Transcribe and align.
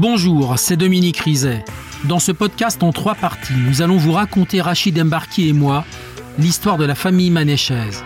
Bonjour, 0.00 0.56
c'est 0.60 0.76
Dominique 0.76 1.18
Rizet. 1.18 1.64
Dans 2.04 2.20
ce 2.20 2.30
podcast 2.30 2.84
en 2.84 2.92
trois 2.92 3.16
parties, 3.16 3.52
nous 3.66 3.82
allons 3.82 3.96
vous 3.96 4.12
raconter 4.12 4.60
Rachid 4.60 4.96
Embarki 4.96 5.48
et 5.48 5.52
moi 5.52 5.84
l'histoire 6.38 6.76
de 6.76 6.84
la 6.84 6.94
famille 6.94 7.32
manéchaise. 7.32 8.04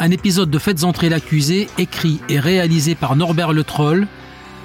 Un 0.00 0.10
épisode 0.10 0.50
de 0.50 0.58
Faites 0.58 0.84
entrer 0.84 1.08
l'accusé, 1.08 1.70
écrit 1.78 2.20
et 2.28 2.38
réalisé 2.38 2.94
par 2.94 3.16
Norbert 3.16 3.54
Le 3.54 3.64
Troll, 3.64 4.06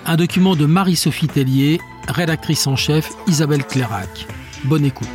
un 0.06 0.18
document 0.18 0.58
de 0.58 0.66
Marie-Sophie 0.66 1.30
Tellier, 1.30 1.80
rédactrice 2.10 2.68
en 2.68 2.76
chef 2.76 3.10
Isabelle 3.26 3.64
Clairac. 3.64 4.28
Bonne 4.66 4.84
écoute. 4.84 5.08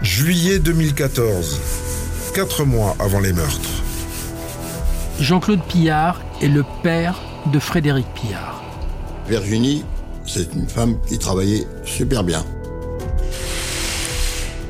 Juillet 0.00 0.60
2014, 0.60 1.60
quatre 2.34 2.64
mois 2.64 2.96
avant 2.98 3.20
les 3.20 3.34
meurtres. 3.34 3.77
Jean-Claude 5.20 5.60
Pillard 5.68 6.20
est 6.40 6.48
le 6.48 6.64
père 6.84 7.18
de 7.52 7.58
Frédéric 7.58 8.06
Pillard. 8.14 8.62
Virginie, 9.28 9.84
c'est 10.24 10.54
une 10.54 10.68
femme 10.68 10.96
qui 11.08 11.18
travaillait 11.18 11.66
super 11.84 12.22
bien. 12.22 12.44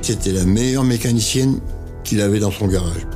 C'était 0.00 0.32
la 0.32 0.44
meilleure 0.44 0.84
mécanicienne 0.84 1.60
qu'il 2.02 2.22
avait 2.22 2.38
dans 2.38 2.50
son 2.50 2.66
garage. 2.66 3.06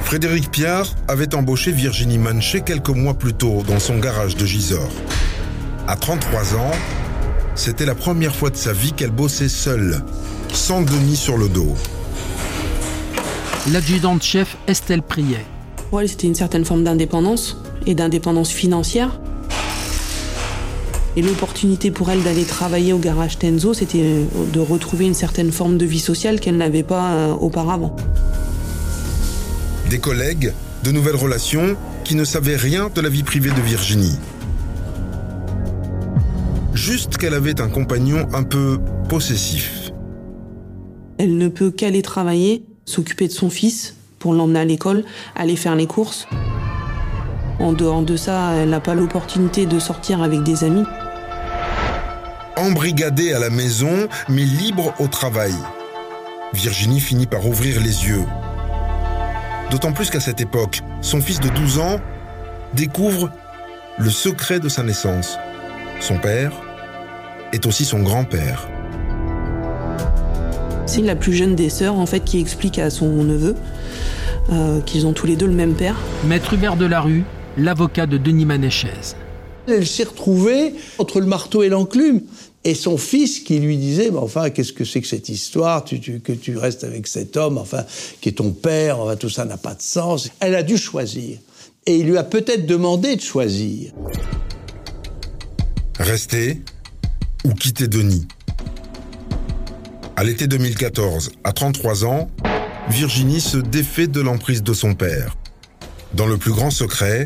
Frédéric 0.00 0.50
Piard 0.50 0.86
avait 1.06 1.34
embauché 1.34 1.70
Virginie 1.70 2.18
Manché 2.18 2.62
quelques 2.62 2.88
mois 2.88 3.14
plus 3.14 3.34
tôt 3.34 3.62
dans 3.68 3.78
son 3.78 3.98
garage 3.98 4.36
de 4.36 4.46
Gisors. 4.46 4.90
À 5.86 5.96
33 5.96 6.56
ans, 6.56 6.72
c'était 7.54 7.84
la 7.84 7.94
première 7.94 8.34
fois 8.34 8.48
de 8.48 8.56
sa 8.56 8.72
vie 8.72 8.92
qu'elle 8.92 9.10
bossait 9.10 9.50
seule, 9.50 10.02
sans 10.52 10.80
Denis 10.80 11.16
sur 11.16 11.36
le 11.36 11.48
dos. 11.48 11.76
L'adjudante-chef 13.68 14.56
Estelle 14.66 15.02
Priet. 15.02 15.44
Pour 15.90 16.00
elle, 16.00 16.08
c'était 16.08 16.26
une 16.26 16.34
certaine 16.34 16.64
forme 16.64 16.82
d'indépendance 16.82 17.58
et 17.86 17.94
d'indépendance 17.94 18.50
financière. 18.50 19.20
Et 21.14 21.20
l'opportunité 21.20 21.90
pour 21.90 22.10
elle 22.10 22.22
d'aller 22.22 22.44
travailler 22.44 22.94
au 22.94 22.98
garage 22.98 23.38
Tenzo, 23.38 23.74
c'était 23.74 24.24
de 24.52 24.60
retrouver 24.60 25.04
une 25.04 25.14
certaine 25.14 25.52
forme 25.52 25.76
de 25.76 25.84
vie 25.84 26.00
sociale 26.00 26.40
qu'elle 26.40 26.56
n'avait 26.56 26.82
pas 26.82 27.12
euh, 27.12 27.32
auparavant. 27.32 27.94
Des 29.90 29.98
collègues, 29.98 30.54
de 30.82 30.90
nouvelles 30.90 31.16
relations 31.16 31.76
qui 32.02 32.14
ne 32.14 32.24
savaient 32.24 32.56
rien 32.56 32.88
de 32.94 33.00
la 33.02 33.10
vie 33.10 33.24
privée 33.24 33.50
de 33.50 33.60
Virginie. 33.60 34.16
Juste 36.72 37.18
qu'elle 37.18 37.34
avait 37.34 37.60
un 37.60 37.68
compagnon 37.68 38.26
un 38.32 38.42
peu 38.42 38.78
possessif. 39.10 39.90
Elle 41.18 41.36
ne 41.36 41.48
peut 41.48 41.70
qu'aller 41.70 42.00
travailler, 42.00 42.64
s'occuper 42.90 43.28
de 43.28 43.32
son 43.32 43.50
fils 43.50 43.94
pour 44.18 44.34
l'emmener 44.34 44.60
à 44.60 44.64
l'école, 44.64 45.04
aller 45.34 45.56
faire 45.56 45.74
les 45.74 45.86
courses. 45.86 46.26
En 47.58 47.72
dehors 47.72 48.02
de 48.02 48.16
ça, 48.16 48.52
elle 48.54 48.70
n'a 48.70 48.80
pas 48.80 48.94
l'opportunité 48.94 49.66
de 49.66 49.78
sortir 49.78 50.22
avec 50.22 50.42
des 50.42 50.64
amis. 50.64 50.84
Embrigadée 52.56 53.32
à 53.32 53.38
la 53.38 53.50
maison, 53.50 54.08
mais 54.28 54.44
libre 54.44 54.94
au 54.98 55.06
travail. 55.06 55.54
Virginie 56.52 57.00
finit 57.00 57.26
par 57.26 57.46
ouvrir 57.46 57.80
les 57.80 58.06
yeux. 58.06 58.24
D'autant 59.70 59.92
plus 59.92 60.10
qu'à 60.10 60.20
cette 60.20 60.40
époque, 60.40 60.80
son 61.00 61.20
fils 61.20 61.40
de 61.40 61.48
12 61.48 61.78
ans 61.78 62.00
découvre 62.74 63.30
le 63.98 64.10
secret 64.10 64.58
de 64.58 64.68
sa 64.68 64.82
naissance. 64.82 65.38
Son 66.00 66.18
père 66.18 66.52
est 67.52 67.66
aussi 67.66 67.84
son 67.84 68.00
grand-père. 68.00 68.68
C'est 70.90 71.02
la 71.02 71.14
plus 71.14 71.32
jeune 71.32 71.54
des 71.54 71.70
sœurs 71.70 71.94
en 71.94 72.04
fait 72.04 72.24
qui 72.24 72.40
explique 72.40 72.80
à 72.80 72.90
son 72.90 73.22
neveu 73.22 73.54
euh, 74.50 74.80
qu'ils 74.80 75.06
ont 75.06 75.12
tous 75.12 75.24
les 75.24 75.36
deux 75.36 75.46
le 75.46 75.52
même 75.52 75.74
père. 75.74 75.94
Maître 76.26 76.52
Hubert 76.52 76.74
Delarue, 76.74 77.22
l'avocat 77.56 78.06
de 78.06 78.18
Denis 78.18 78.44
Manéchez. 78.44 78.88
Elle 79.68 79.86
s'est 79.86 80.02
retrouvée 80.02 80.74
entre 80.98 81.20
le 81.20 81.26
marteau 81.26 81.62
et 81.62 81.68
l'enclume. 81.68 82.22
Et 82.64 82.74
son 82.74 82.98
fils 82.98 83.38
qui 83.38 83.60
lui 83.60 83.76
disait, 83.76 84.10
enfin, 84.10 84.50
qu'est-ce 84.50 84.72
que 84.72 84.84
c'est 84.84 85.00
que 85.00 85.06
cette 85.06 85.28
histoire, 85.28 85.84
tu, 85.84 86.00
tu, 86.00 86.18
que 86.18 86.32
tu 86.32 86.58
restes 86.58 86.82
avec 86.82 87.06
cet 87.06 87.36
homme, 87.36 87.56
enfin, 87.56 87.84
qui 88.20 88.30
est 88.30 88.32
ton 88.32 88.50
père, 88.50 88.98
enfin, 88.98 89.14
tout 89.14 89.30
ça 89.30 89.44
n'a 89.44 89.58
pas 89.58 89.74
de 89.74 89.82
sens. 89.82 90.28
Elle 90.40 90.56
a 90.56 90.64
dû 90.64 90.76
choisir. 90.76 91.38
Et 91.86 91.98
il 91.98 92.06
lui 92.06 92.16
a 92.16 92.24
peut-être 92.24 92.66
demandé 92.66 93.14
de 93.14 93.20
choisir. 93.20 93.92
Rester 96.00 96.60
ou 97.44 97.54
quitter 97.54 97.86
Denis? 97.86 98.26
À 100.20 100.22
l'été 100.22 100.46
2014, 100.46 101.32
à 101.44 101.52
33 101.52 102.04
ans, 102.04 102.30
Virginie 102.90 103.40
se 103.40 103.56
défait 103.56 104.06
de 104.06 104.20
l'emprise 104.20 104.62
de 104.62 104.74
son 104.74 104.92
père. 104.92 105.34
Dans 106.12 106.26
le 106.26 106.36
plus 106.36 106.50
grand 106.50 106.70
secret, 106.70 107.24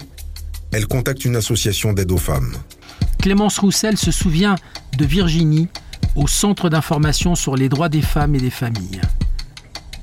elle 0.71 0.87
contacte 0.87 1.25
une 1.25 1.35
association 1.35 1.93
d'aide 1.93 2.13
aux 2.13 2.19
femmes. 2.19 2.55
Clémence 3.21 3.59
Roussel 3.59 3.97
se 3.97 4.13
souvient 4.13 4.55
de 4.97 5.05
Virginie 5.05 5.67
au 6.15 6.29
Centre 6.29 6.69
d'information 6.69 7.35
sur 7.35 7.57
les 7.57 7.69
droits 7.69 7.89
des 7.89 8.01
femmes 8.01 8.37
et 8.37 8.41
des 8.41 8.51
familles. 8.51 9.01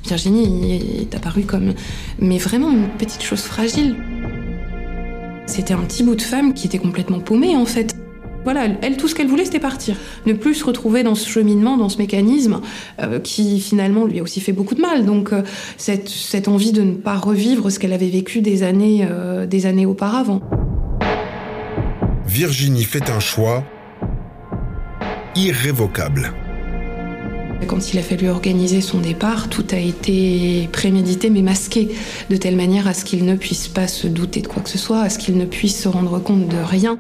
Virginie 0.05 0.99
est 1.03 1.15
apparue 1.15 1.45
comme, 1.45 1.73
mais 2.19 2.39
vraiment 2.39 2.71
une 2.71 2.89
petite 2.89 3.23
chose 3.23 3.43
fragile. 3.43 3.95
C'était 5.45 5.75
un 5.75 5.83
petit 5.83 6.03
bout 6.03 6.15
de 6.15 6.21
femme 6.21 6.53
qui 6.53 6.67
était 6.67 6.77
complètement 6.77 7.21
paumée 7.21 7.55
en 7.55 7.65
fait. 7.65 7.95
Voilà, 8.43 8.67
elle, 8.81 8.97
tout 8.97 9.07
ce 9.07 9.13
qu'elle 9.13 9.27
voulait, 9.27 9.45
c'était 9.45 9.59
partir. 9.59 9.95
Ne 10.25 10.33
plus 10.33 10.55
se 10.55 10.65
retrouver 10.65 11.03
dans 11.03 11.15
ce 11.15 11.29
cheminement, 11.29 11.77
dans 11.77 11.89
ce 11.89 11.97
mécanisme, 11.97 12.61
euh, 12.99 13.19
qui 13.19 13.59
finalement 13.59 14.05
lui 14.05 14.19
a 14.19 14.23
aussi 14.23 14.41
fait 14.41 14.51
beaucoup 14.51 14.73
de 14.73 14.81
mal. 14.81 15.05
Donc, 15.05 15.31
euh, 15.31 15.43
cette, 15.77 16.09
cette, 16.09 16.47
envie 16.47 16.71
de 16.71 16.81
ne 16.81 16.93
pas 16.93 17.17
revivre 17.17 17.71
ce 17.71 17.77
qu'elle 17.77 17.93
avait 17.93 18.09
vécu 18.09 18.41
des 18.41 18.63
années, 18.63 19.07
euh, 19.09 19.45
des 19.45 19.67
années 19.67 19.85
auparavant. 19.85 20.41
Virginie 22.25 22.83
fait 22.83 23.09
un 23.09 23.19
choix 23.19 23.63
irrévocable. 25.35 26.33
Quand 27.67 27.93
il 27.93 27.99
a 27.99 28.01
fallu 28.01 28.27
organiser 28.27 28.81
son 28.81 28.99
départ, 28.99 29.47
tout 29.47 29.65
a 29.71 29.77
été 29.77 30.67
prémédité 30.71 31.29
mais 31.29 31.43
masqué, 31.43 31.89
de 32.29 32.35
telle 32.35 32.55
manière 32.55 32.87
à 32.87 32.93
ce 32.93 33.05
qu'il 33.05 33.23
ne 33.23 33.35
puisse 33.35 33.67
pas 33.67 33.87
se 33.87 34.07
douter 34.07 34.41
de 34.41 34.47
quoi 34.47 34.63
que 34.63 34.69
ce 34.69 34.79
soit, 34.79 35.01
à 35.01 35.09
ce 35.09 35.19
qu'il 35.19 35.37
ne 35.37 35.45
puisse 35.45 35.79
se 35.79 35.87
rendre 35.87 36.19
compte 36.19 36.47
de 36.47 36.57
rien. 36.57 36.97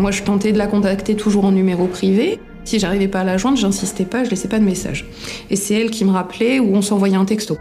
Moi, 0.00 0.12
je 0.12 0.22
tentais 0.22 0.52
de 0.52 0.56
la 0.56 0.66
contacter 0.66 1.14
toujours 1.14 1.44
en 1.44 1.52
numéro 1.52 1.86
privé. 1.86 2.40
Si 2.64 2.78
j'arrivais 2.78 3.06
pas 3.06 3.20
à 3.20 3.24
la 3.24 3.36
joindre, 3.36 3.58
j'insistais 3.58 4.06
pas, 4.06 4.24
je 4.24 4.30
laissais 4.30 4.48
pas 4.48 4.58
de 4.58 4.64
message. 4.64 5.04
Et 5.50 5.56
c'est 5.56 5.74
elle 5.74 5.90
qui 5.90 6.06
me 6.06 6.10
rappelait 6.10 6.58
ou 6.58 6.74
on 6.74 6.80
s'envoyait 6.80 7.16
un 7.16 7.26
texto. 7.26 7.58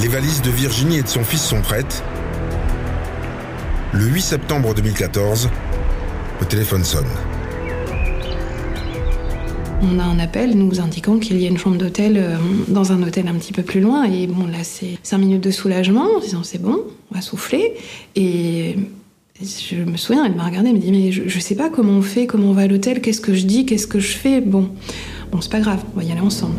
Les 0.00 0.06
valises 0.06 0.40
de 0.42 0.50
Virginie 0.50 0.98
et 0.98 1.02
de 1.02 1.08
son 1.08 1.24
fils 1.24 1.42
sont 1.42 1.62
prêtes. 1.62 2.04
Le 3.92 4.04
8 4.04 4.22
septembre 4.22 4.72
2014, 4.72 5.50
le 6.38 6.46
téléphone 6.46 6.84
sonne. 6.84 7.10
On 9.82 9.98
a 9.98 10.04
un 10.04 10.20
appel 10.20 10.56
nous 10.56 10.78
indiquant 10.78 11.18
qu'il 11.18 11.42
y 11.42 11.46
a 11.46 11.48
une 11.48 11.58
chambre 11.58 11.76
d'hôtel 11.76 12.18
euh, 12.18 12.36
dans 12.68 12.92
un 12.92 13.02
hôtel 13.02 13.26
un 13.26 13.34
petit 13.34 13.52
peu 13.52 13.64
plus 13.64 13.80
loin. 13.80 14.04
Et 14.04 14.28
bon, 14.28 14.46
là, 14.46 14.62
c'est 14.62 14.98
cinq 15.02 15.18
minutes 15.18 15.42
de 15.42 15.50
soulagement 15.50 16.06
en 16.16 16.20
disant 16.20 16.44
c'est 16.44 16.62
bon, 16.62 16.84
on 17.10 17.14
va 17.16 17.20
souffler. 17.20 17.74
Et 18.14 18.76
je 19.42 19.76
me 19.76 19.96
souviens, 19.96 20.24
elle 20.24 20.34
m'a 20.34 20.44
regardé, 20.44 20.68
elle 20.68 20.76
me 20.76 20.80
dit 20.80 20.90
Mais 20.90 21.12
je, 21.12 21.22
je, 21.26 21.38
sais 21.38 21.54
pas 21.54 21.70
comment 21.70 21.92
on 21.92 22.02
fait, 22.02 22.26
comment 22.26 22.50
on 22.50 22.52
va 22.52 22.62
à 22.62 22.66
l'hôtel, 22.66 23.00
qu'est-ce 23.00 23.20
que 23.20 23.34
je 23.34 23.46
dis, 23.46 23.64
qu'est-ce 23.64 23.86
que 23.86 23.98
je 23.98 24.12
fais? 24.12 24.40
Bon, 24.40 24.68
bon, 25.32 25.40
c'est 25.40 25.50
pas 25.50 25.60
grave, 25.60 25.82
on 25.94 25.98
va 25.98 26.04
y 26.04 26.12
aller 26.12 26.20
ensemble. 26.20 26.54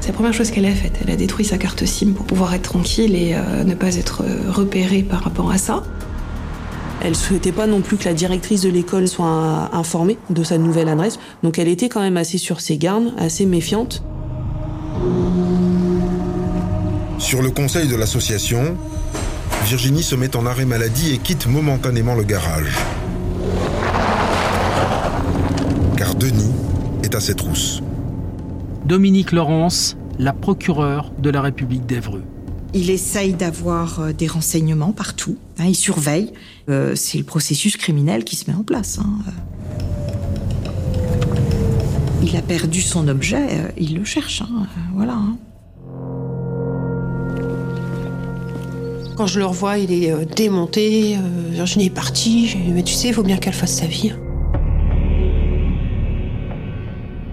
C'est 0.00 0.08
la 0.08 0.14
première 0.14 0.32
chose 0.32 0.50
qu'elle 0.50 0.66
a 0.66 0.74
faite. 0.74 0.98
Elle 1.02 1.10
a 1.12 1.16
détruit 1.16 1.44
sa 1.44 1.58
carte 1.58 1.84
SIM 1.84 2.12
pour 2.12 2.26
pouvoir 2.26 2.54
être 2.54 2.62
tranquille 2.62 3.14
et 3.14 3.34
euh, 3.34 3.64
ne 3.64 3.74
pas 3.74 3.96
être 3.96 4.24
repérée 4.48 5.02
par 5.02 5.22
rapport 5.22 5.50
à 5.50 5.58
ça. 5.58 5.82
Elle 7.04 7.16
souhaitait 7.16 7.52
pas 7.52 7.66
non 7.66 7.80
plus 7.80 7.96
que 7.96 8.04
la 8.04 8.14
directrice 8.14 8.60
de 8.60 8.68
l'école 8.68 9.08
soit 9.08 9.70
informée 9.72 10.18
de 10.30 10.44
sa 10.44 10.58
nouvelle 10.58 10.88
adresse, 10.88 11.18
donc 11.42 11.58
elle 11.58 11.66
était 11.66 11.88
quand 11.88 12.00
même 12.00 12.16
assez 12.16 12.38
sur 12.38 12.60
ses 12.60 12.78
gardes, 12.78 13.12
assez 13.18 13.46
méfiante. 13.46 14.04
Sur 17.18 17.40
le 17.40 17.50
conseil 17.50 17.88
de 17.88 17.96
l'association, 17.96 18.76
Virginie 19.64 20.02
se 20.02 20.16
met 20.16 20.36
en 20.36 20.44
arrêt 20.44 20.64
maladie 20.64 21.12
et 21.12 21.18
quitte 21.18 21.46
momentanément 21.46 22.14
le 22.14 22.24
garage. 22.24 22.76
Car 25.96 26.14
Denis 26.14 26.52
est 27.02 27.14
à 27.14 27.20
ses 27.20 27.34
trousses. 27.34 27.80
Dominique 28.84 29.32
Laurence, 29.32 29.96
la 30.18 30.32
procureure 30.32 31.12
de 31.18 31.30
la 31.30 31.40
République 31.40 31.86
d'Evreux. 31.86 32.24
Il 32.74 32.90
essaye 32.90 33.34
d'avoir 33.34 34.00
euh, 34.00 34.12
des 34.12 34.26
renseignements 34.26 34.92
partout. 34.92 35.36
Hein, 35.58 35.66
il 35.66 35.74
surveille. 35.74 36.32
Euh, 36.68 36.94
c'est 36.96 37.18
le 37.18 37.24
processus 37.24 37.76
criminel 37.76 38.24
qui 38.24 38.36
se 38.36 38.50
met 38.50 38.56
en 38.56 38.64
place. 38.64 38.98
Hein. 38.98 39.18
Il 42.22 42.36
a 42.36 42.42
perdu 42.42 42.80
son 42.80 43.08
objet, 43.08 43.46
euh, 43.50 43.68
il 43.76 43.96
le 43.96 44.04
cherche. 44.04 44.42
Hein, 44.42 44.66
voilà. 44.94 45.18
Quand 49.16 49.26
je 49.26 49.38
le 49.38 49.46
revois, 49.46 49.78
il 49.78 49.92
est 49.92 50.10
euh, 50.10 50.24
démonté. 50.24 51.18
Virginie 51.50 51.86
est 51.86 51.90
partie. 51.90 52.56
Mais 52.68 52.82
tu 52.82 52.94
sais, 52.94 53.08
il 53.08 53.14
faut 53.14 53.22
bien 53.22 53.36
qu'elle 53.36 53.52
fasse 53.52 53.74
sa 53.74 53.86
vie. 53.86 54.12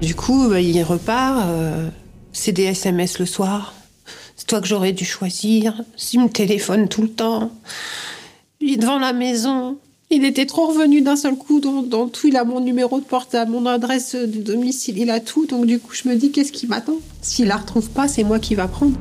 Du 0.02 0.16
coup, 0.16 0.50
bah, 0.50 0.62
il 0.62 0.81
repart, 0.84 1.46
euh, 1.48 1.90
c'est 2.31 2.52
des 2.52 2.64
SMS 2.64 3.20
le 3.20 3.26
soir. 3.26 3.74
C'est 4.36 4.48
toi 4.48 4.62
que 4.62 4.68
j'aurais 4.68 4.94
dû 4.94 5.06
choisir. 5.06 5.81
S'il 5.96 6.22
me 6.22 6.30
téléphone 6.30 6.88
tout 6.88 7.02
le 7.02 7.10
temps. 7.10 7.52
Il 8.62 8.74
est 8.74 8.78
devant 8.78 9.00
la 9.00 9.14
maison. 9.14 9.78
Il 10.10 10.26
était 10.26 10.46
trop 10.46 10.68
revenu 10.68 11.02
d'un 11.02 11.16
seul 11.16 11.36
coup 11.36 11.60
dans, 11.60 12.08
tout. 12.08 12.28
Il 12.28 12.36
a 12.36 12.44
mon 12.44 12.60
numéro 12.60 13.00
de 13.00 13.06
portable, 13.06 13.52
mon 13.52 13.66
adresse 13.68 14.16
de 14.16 14.42
domicile, 14.42 14.98
il 14.98 15.12
a 15.12 15.20
tout. 15.20 15.46
Donc 15.46 15.66
du 15.66 15.80
coup, 15.80 15.94
je 15.94 16.10
me 16.10 16.16
dis, 16.16 16.31
qu'est-ce 16.31 16.52
qui 16.52 16.66
m'attend? 16.66 16.96
S'il 17.22 17.48
la 17.48 17.58
retrouve 17.58 17.90
pas, 17.90 18.08
c'est 18.08 18.24
moi 18.24 18.40
qui 18.40 18.56
va 18.56 18.68
prendre. 18.68 18.98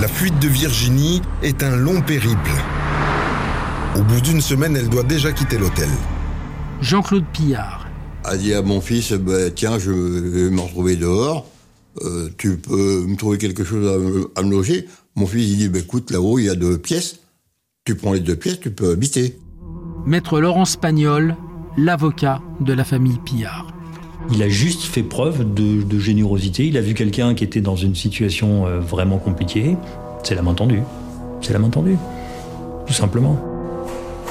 La 0.00 0.08
fuite 0.08 0.38
de 0.40 0.48
Virginie 0.48 1.22
est 1.42 1.62
un 1.62 1.76
long 1.76 2.00
périple. 2.00 2.50
Au 3.96 4.02
bout 4.02 4.20
d'une 4.20 4.40
semaine, 4.40 4.76
elle 4.76 4.88
doit 4.88 5.04
déjà 5.04 5.30
quitter 5.30 5.56
l'hôtel. 5.56 5.88
Jean-Claude 6.80 7.24
Pillard. 7.32 7.86
A 8.24 8.36
dit 8.36 8.54
à 8.54 8.62
mon 8.62 8.80
fils, 8.80 9.12
bah, 9.12 9.50
tiens, 9.54 9.78
je 9.78 9.92
vais 9.92 10.50
me 10.50 10.60
retrouver 10.60 10.96
dehors. 10.96 11.46
Euh, 12.02 12.28
tu 12.36 12.56
peux 12.56 13.04
me 13.06 13.16
trouver 13.16 13.38
quelque 13.38 13.62
chose 13.62 13.88
à, 14.34 14.42
me 14.42 14.50
loger. 14.50 14.88
Mon 15.14 15.26
fils, 15.26 15.48
il 15.48 15.58
dit, 15.58 15.68
bah, 15.68 15.78
écoute, 15.78 16.10
là-haut, 16.10 16.40
il 16.40 16.46
y 16.46 16.50
a 16.50 16.56
deux 16.56 16.76
pièces. 16.76 17.20
Tu 17.84 17.94
prends 17.94 18.14
les 18.14 18.20
deux 18.20 18.36
pièces, 18.36 18.58
tu 18.58 18.72
peux 18.72 18.90
habiter. 18.90 19.38
Maître 20.06 20.40
Laurent 20.40 20.64
Spagnol, 20.64 21.36
l'avocat 21.76 22.42
de 22.60 22.72
la 22.72 22.82
famille 22.82 23.18
Pillard. 23.24 23.73
Il 24.32 24.42
a 24.42 24.48
juste 24.48 24.82
fait 24.82 25.02
preuve 25.02 25.52
de, 25.54 25.98
générosité. 25.98 26.66
Il 26.66 26.76
a 26.76 26.80
vu 26.80 26.94
quelqu'un 26.94 27.34
qui 27.34 27.44
était 27.44 27.60
dans 27.60 27.76
une 27.76 27.94
situation 27.94 28.66
euh, 28.66 28.80
vraiment 28.80 29.18
compliquée. 29.18 29.76
C'est 30.22 30.34
la 30.34 30.42
main 30.42 30.54
tendue. 30.54 30.82
C'est 31.40 31.52
la 31.52 31.58
main 31.58 31.68
tendue. 31.68 31.96
Tout 32.86 32.92
simplement. 32.92 33.38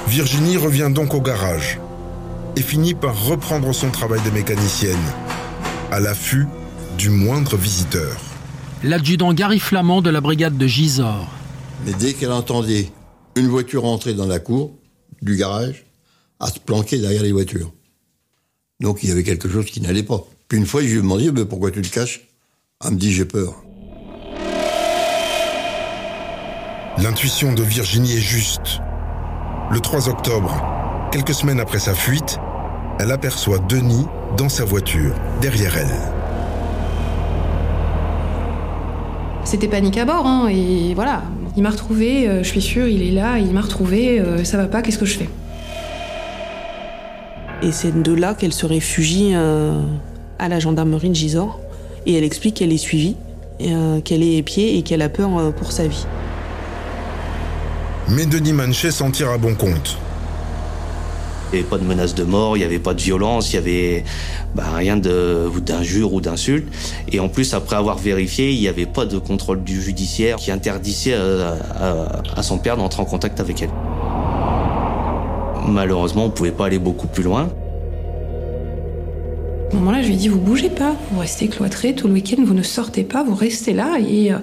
Virginie 0.07 0.57
revient 0.57 0.91
donc 0.93 1.13
au 1.13 1.21
garage 1.21 1.79
et 2.55 2.61
finit 2.61 2.93
par 2.93 3.25
reprendre 3.25 3.73
son 3.73 3.89
travail 3.89 4.19
de 4.25 4.31
mécanicienne, 4.31 4.97
à 5.91 5.99
l'affût 5.99 6.45
du 6.97 7.09
moindre 7.09 7.55
visiteur. 7.55 8.17
L'adjudant 8.83 9.33
Gary 9.33 9.59
Flamand 9.59 10.01
de 10.01 10.09
la 10.09 10.21
brigade 10.21 10.57
de 10.57 10.67
Gisors. 10.67 11.27
Mais 11.85 11.93
dès 11.93 12.13
qu'elle 12.13 12.31
entendait 12.31 12.89
une 13.35 13.47
voiture 13.47 13.85
entrer 13.85 14.13
dans 14.13 14.27
la 14.27 14.39
cour 14.39 14.73
du 15.21 15.35
garage, 15.35 15.85
à 16.39 16.47
se 16.47 16.59
planquer 16.59 16.97
derrière 16.99 17.23
les 17.23 17.31
voitures. 17.31 17.71
Donc 18.83 19.01
il 19.01 19.07
y 19.07 19.11
avait 19.13 19.23
quelque 19.23 19.47
chose 19.47 19.65
qui 19.65 19.79
n'allait 19.79 20.03
pas. 20.03 20.21
Puis 20.49 20.57
une 20.57 20.65
fois, 20.65 20.81
je 20.81 20.87
lui 20.87 20.93
ai 20.95 21.01
demandé 21.01 21.31
mais 21.31 21.45
pourquoi 21.45 21.71
tu 21.71 21.81
te 21.81 21.87
caches? 21.87 22.27
Elle 22.83 22.91
me 22.91 22.97
dit 22.97 23.13
j'ai 23.13 23.23
peur. 23.23 23.63
L'intuition 27.01 27.53
de 27.53 27.63
Virginie 27.63 28.11
est 28.11 28.21
juste. 28.21 28.81
Le 29.71 29.79
3 29.79 30.09
octobre, 30.09 30.61
quelques 31.13 31.33
semaines 31.33 31.61
après 31.61 31.79
sa 31.79 31.93
fuite, 31.93 32.39
elle 32.99 33.11
aperçoit 33.13 33.57
Denis 33.57 34.05
dans 34.35 34.49
sa 34.49 34.65
voiture, 34.65 35.15
derrière 35.41 35.77
elle. 35.77 35.97
C'était 39.45 39.69
panique 39.69 39.97
à 39.97 40.03
bord, 40.03 40.27
hein, 40.27 40.49
et 40.49 40.93
voilà. 40.93 41.23
Il 41.55 41.63
m'a 41.63 41.69
retrouvé, 41.69 42.27
euh, 42.27 42.43
je 42.43 42.49
suis 42.49 42.61
sûre, 42.61 42.87
il 42.87 43.01
est 43.01 43.11
là, 43.11 43.39
il 43.39 43.53
m'a 43.53 43.61
retrouvé, 43.61 44.19
euh, 44.19 44.43
ça 44.43 44.57
va 44.57 44.65
pas, 44.65 44.81
qu'est-ce 44.81 44.97
que 44.97 45.05
je 45.05 45.17
fais? 45.19 45.29
Et 47.63 47.71
c'est 47.71 48.01
de 48.01 48.13
là 48.13 48.33
qu'elle 48.33 48.53
se 48.53 48.65
réfugie 48.65 49.31
euh, 49.33 49.79
à 50.39 50.49
la 50.49 50.59
gendarmerie 50.59 51.09
de 51.09 51.15
Gisors, 51.15 51.59
et 52.05 52.15
elle 52.15 52.23
explique 52.23 52.55
qu'elle 52.55 52.73
est 52.73 52.77
suivie, 52.77 53.15
qu'elle 54.03 54.23
est 54.23 54.35
épiée 54.35 54.77
et 54.77 54.81
qu'elle 54.81 55.01
a 55.01 55.07
peur 55.07 55.53
pour 55.53 55.71
sa 55.71 55.87
vie. 55.87 56.05
Mais 58.09 58.25
Denis 58.25 58.51
Manchet 58.51 58.91
s'en 58.91 59.11
tire 59.11 59.29
à 59.29 59.37
bon 59.37 59.55
compte. 59.55 59.97
Il 61.51 61.57
n'y 61.57 61.59
avait 61.59 61.69
pas 61.69 61.77
de 61.77 61.83
menace 61.83 62.15
de 62.15 62.23
mort, 62.23 62.57
il 62.57 62.61
n'y 62.61 62.65
avait 62.65 62.79
pas 62.79 62.93
de 62.95 63.01
violence, 63.01 63.53
il 63.53 63.59
n'y 63.59 63.59
avait 63.59 64.03
bah, 64.55 64.63
rien 64.75 64.97
d'injure 64.97 66.13
ou 66.13 66.19
d'insulte. 66.19 66.67
Et 67.11 67.19
en 67.19 67.29
plus, 67.29 67.53
après 67.53 67.75
avoir 67.75 67.97
vérifié, 67.99 68.51
il 68.51 68.59
n'y 68.59 68.67
avait 68.67 68.87
pas 68.87 69.05
de 69.05 69.19
contrôle 69.19 69.63
du 69.63 69.81
judiciaire 69.81 70.37
qui 70.37 70.51
interdisait 70.51 71.13
à, 71.13 72.41
son 72.41 72.57
père 72.57 72.75
d'entrer 72.75 73.03
en 73.03 73.05
contact 73.05 73.39
avec 73.39 73.61
elle. 73.61 73.69
Malheureusement, 75.73 76.25
on 76.25 76.27
ne 76.27 76.31
pouvait 76.31 76.51
pas 76.51 76.67
aller 76.67 76.77
beaucoup 76.77 77.07
plus 77.07 77.23
loin. 77.23 77.49
À 79.67 79.71
ce 79.71 79.75
moment-là, 79.77 80.03
je 80.03 80.07
lui 80.07 80.13
ai 80.13 80.17
dit, 80.17 80.27
vous 80.27 80.39
bougez 80.39 80.69
pas, 80.69 80.95
vous 81.11 81.19
restez 81.19 81.47
cloîtrés 81.47 81.95
tout 81.95 82.07
le 82.07 82.13
week-end, 82.13 82.43
vous 82.45 82.53
ne 82.53 82.61
sortez 82.61 83.03
pas, 83.03 83.23
vous 83.23 83.33
restez 83.33 83.73
là 83.73 83.97
et, 83.99 84.31
euh, 84.31 84.37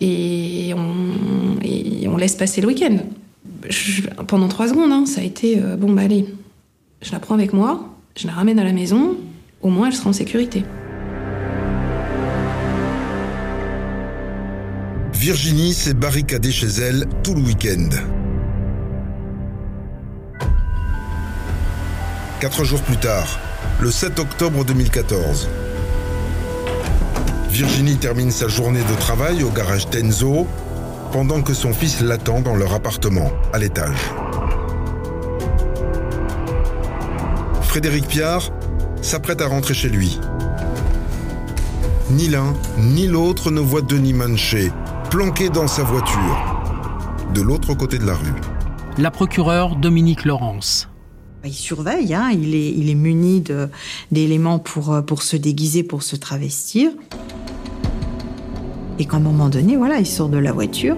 et, 0.00 0.74
on, 0.74 2.16
laisse 2.16 2.34
passer 2.34 2.60
le 2.60 2.66
week-end. 2.68 2.96
pendant 4.26 4.48
trois 4.48 4.66
secondes, 4.66 4.90
hein, 4.90 5.06
ça 5.06 5.20
a 5.20 5.24
été, 5.24 5.60
euh, 5.62 5.76
bon 5.76 5.92
bah 5.92 6.02
allez, 6.02 6.26
je 7.02 7.12
la 7.12 7.20
prends 7.20 7.34
avec 7.34 7.52
moi, 7.52 7.94
je 8.16 8.26
la 8.26 8.32
ramène 8.32 8.58
à 8.58 8.64
la 8.64 8.72
maison, 8.72 9.16
au 9.62 9.68
moins 9.68 9.88
elle 9.88 9.94
sera 9.94 10.10
en 10.10 10.12
sécurité. 10.12 10.64
Virginie 15.12 15.72
s'est 15.72 15.94
barricadée 15.94 16.50
chez 16.50 16.66
elle 16.66 17.06
tout 17.22 17.34
le 17.34 17.42
week-end. 17.42 17.90
Quatre 22.44 22.64
jours 22.64 22.82
plus 22.82 22.98
tard, 22.98 23.38
le 23.80 23.90
7 23.90 24.18
octobre 24.18 24.66
2014. 24.66 25.48
Virginie 27.48 27.96
termine 27.96 28.30
sa 28.30 28.48
journée 28.48 28.82
de 28.82 29.00
travail 29.00 29.42
au 29.42 29.48
garage 29.48 29.88
Tenzo 29.88 30.46
pendant 31.10 31.40
que 31.40 31.54
son 31.54 31.72
fils 31.72 32.02
l'attend 32.02 32.42
dans 32.42 32.54
leur 32.54 32.74
appartement, 32.74 33.30
à 33.54 33.58
l'étage. 33.58 33.96
Frédéric 37.62 38.08
Piard 38.08 38.50
s'apprête 39.00 39.40
à 39.40 39.46
rentrer 39.46 39.72
chez 39.72 39.88
lui. 39.88 40.20
Ni 42.10 42.28
l'un 42.28 42.52
ni 42.76 43.06
l'autre 43.06 43.50
ne 43.50 43.60
voit 43.60 43.80
Denis 43.80 44.12
Manchet 44.12 44.70
planqué 45.08 45.48
dans 45.48 45.66
sa 45.66 45.82
voiture, 45.82 46.60
de 47.32 47.40
l'autre 47.40 47.72
côté 47.72 47.96
de 47.96 48.04
la 48.04 48.12
rue. 48.12 48.34
La 48.98 49.10
procureure 49.10 49.76
Dominique 49.76 50.26
Laurence. 50.26 50.90
Il 51.44 51.52
surveille, 51.52 52.14
hein, 52.14 52.30
il, 52.32 52.54
est, 52.54 52.70
il 52.70 52.88
est 52.88 52.94
muni 52.94 53.44
d'éléments 54.10 54.58
pour, 54.58 55.02
pour 55.06 55.22
se 55.22 55.36
déguiser, 55.36 55.82
pour 55.82 56.02
se 56.02 56.16
travestir. 56.16 56.90
Et 58.98 59.04
qu'à 59.04 59.16
un 59.16 59.20
moment 59.20 59.48
donné, 59.48 59.76
voilà, 59.76 59.98
il 59.98 60.06
sort 60.06 60.28
de 60.28 60.38
la 60.38 60.52
voiture. 60.52 60.96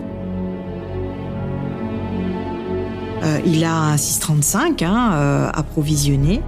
Euh, 3.26 3.40
il 3.44 3.64
a 3.64 3.74
un 3.74 3.96
635 3.96 4.82
hein, 4.82 5.12
euh, 5.14 5.50
approvisionné. 5.52 6.42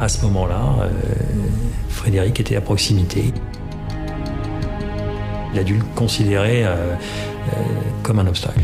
À 0.00 0.08
ce 0.08 0.22
moment-là, 0.22 0.62
euh, 0.82 0.88
Frédéric 1.88 2.38
était 2.40 2.56
à 2.56 2.60
proximité. 2.60 3.32
Il 5.52 5.58
a 5.58 5.64
dû 5.64 5.74
le 5.74 5.84
considérer 5.94 6.64
comme 8.02 8.18
un 8.18 8.26
obstacle. 8.26 8.58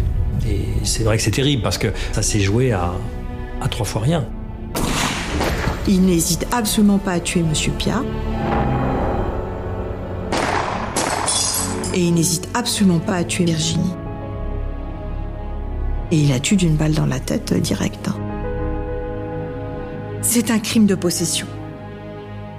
Et 0.44 0.64
c'est 0.82 1.04
vrai 1.04 1.16
que 1.18 1.22
c'est 1.22 1.30
terrible 1.30 1.62
parce 1.62 1.78
que 1.78 1.86
ça 2.10 2.20
s'est 2.20 2.40
joué 2.40 2.72
à, 2.72 2.94
à 3.60 3.68
trois 3.68 3.86
fois 3.86 4.02
rien. 4.02 4.26
Il 5.88 6.02
n'hésite 6.02 6.46
absolument 6.52 6.98
pas 6.98 7.12
à 7.12 7.20
tuer 7.20 7.42
Monsieur 7.42 7.72
Pia. 7.72 8.02
Et 11.94 12.00
il 12.00 12.14
n'hésite 12.14 12.48
absolument 12.54 13.00
pas 13.00 13.14
à 13.14 13.24
tuer 13.24 13.44
Virginie. 13.44 13.94
Et 16.12 16.18
il 16.18 16.28
la 16.28 16.40
tue 16.40 16.56
d'une 16.56 16.76
balle 16.76 16.94
dans 16.94 17.06
la 17.06 17.20
tête 17.20 17.52
euh, 17.52 17.58
direct. 17.58 18.08
Hein. 18.08 18.16
C'est 20.22 20.50
un 20.50 20.58
crime 20.58 20.86
de 20.86 20.94
possession. 20.94 21.46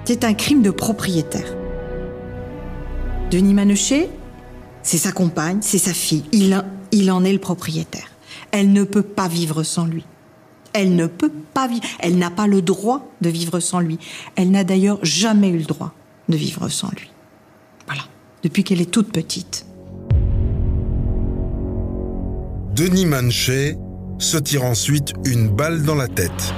C'est 0.04 0.24
un 0.24 0.34
crime 0.34 0.62
de 0.62 0.70
propriétaire. 0.70 1.54
Denis 3.30 3.54
Manechet, 3.54 4.10
c'est 4.82 4.98
sa 4.98 5.12
compagne, 5.12 5.58
c'est 5.60 5.78
sa 5.78 5.94
fille. 5.94 6.24
Il, 6.32 6.62
il 6.90 7.10
en 7.10 7.24
est 7.24 7.32
le 7.32 7.38
propriétaire. 7.38 8.10
Elle 8.50 8.72
ne 8.72 8.84
peut 8.84 9.02
pas 9.02 9.28
vivre 9.28 9.62
sans 9.62 9.86
lui. 9.86 10.04
Elle 10.72 10.96
ne 10.96 11.06
peut 11.06 11.32
pas 11.54 11.68
vivre. 11.68 11.82
Elle 12.00 12.18
n'a 12.18 12.30
pas 12.30 12.46
le 12.46 12.62
droit 12.62 13.08
de 13.20 13.28
vivre 13.28 13.60
sans 13.60 13.80
lui. 13.80 13.98
Elle 14.36 14.50
n'a 14.50 14.64
d'ailleurs 14.64 14.98
jamais 15.02 15.48
eu 15.48 15.58
le 15.58 15.64
droit 15.64 15.92
de 16.28 16.36
vivre 16.36 16.68
sans 16.68 16.88
lui. 16.90 17.10
Voilà. 17.86 18.02
Depuis 18.42 18.64
qu'elle 18.64 18.80
est 18.80 18.90
toute 18.90 19.12
petite. 19.12 19.66
Denis 22.74 23.06
Manchet 23.06 23.76
se 24.18 24.38
tire 24.38 24.64
ensuite 24.64 25.12
une 25.26 25.48
balle 25.48 25.82
dans 25.82 25.94
la 25.94 26.08
tête. 26.08 26.54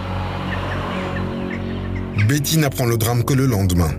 Betty 2.29 2.59
n'apprend 2.59 2.87
le 2.87 2.97
drame 2.97 3.25
que 3.25 3.35
le 3.35 3.47
lendemain. 3.47 3.91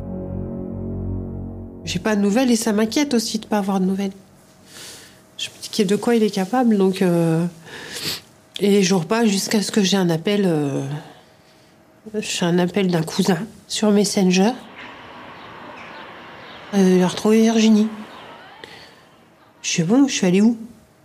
J'ai 1.83 1.99
pas 1.99 2.15
de 2.15 2.21
nouvelles 2.21 2.49
et 2.49 2.55
ça 2.55 2.73
m'inquiète 2.73 3.13
aussi 3.13 3.39
de 3.39 3.45
pas 3.45 3.57
avoir 3.57 3.79
de 3.79 3.85
nouvelles. 3.85 4.13
Je 5.37 5.49
me 5.49 5.55
dis 5.61 5.85
de 5.85 5.95
quoi 5.95 6.15
il 6.15 6.23
est 6.23 6.29
capable, 6.29 6.77
donc. 6.77 7.01
Euh, 7.01 7.45
et 8.59 8.69
les 8.69 8.83
jours 8.83 9.05
jusqu'à 9.25 9.61
ce 9.61 9.71
que 9.71 9.83
j'ai 9.83 9.97
un 9.97 10.09
appel. 10.09 10.43
Euh, 10.45 10.85
j'ai 12.19 12.45
un 12.45 12.59
appel 12.59 12.87
d'un 12.87 13.03
cousin 13.03 13.39
sur 13.67 13.91
Messenger. 13.91 14.51
Euh, 16.73 16.95
il 16.97 17.03
a 17.03 17.07
retrouvé 17.07 17.41
Virginie. 17.41 17.87
Je 19.61 19.69
suis 19.69 19.83
bon, 19.83 20.07
je 20.07 20.13
suis 20.13 20.27
allée 20.27 20.41
où? 20.41 20.57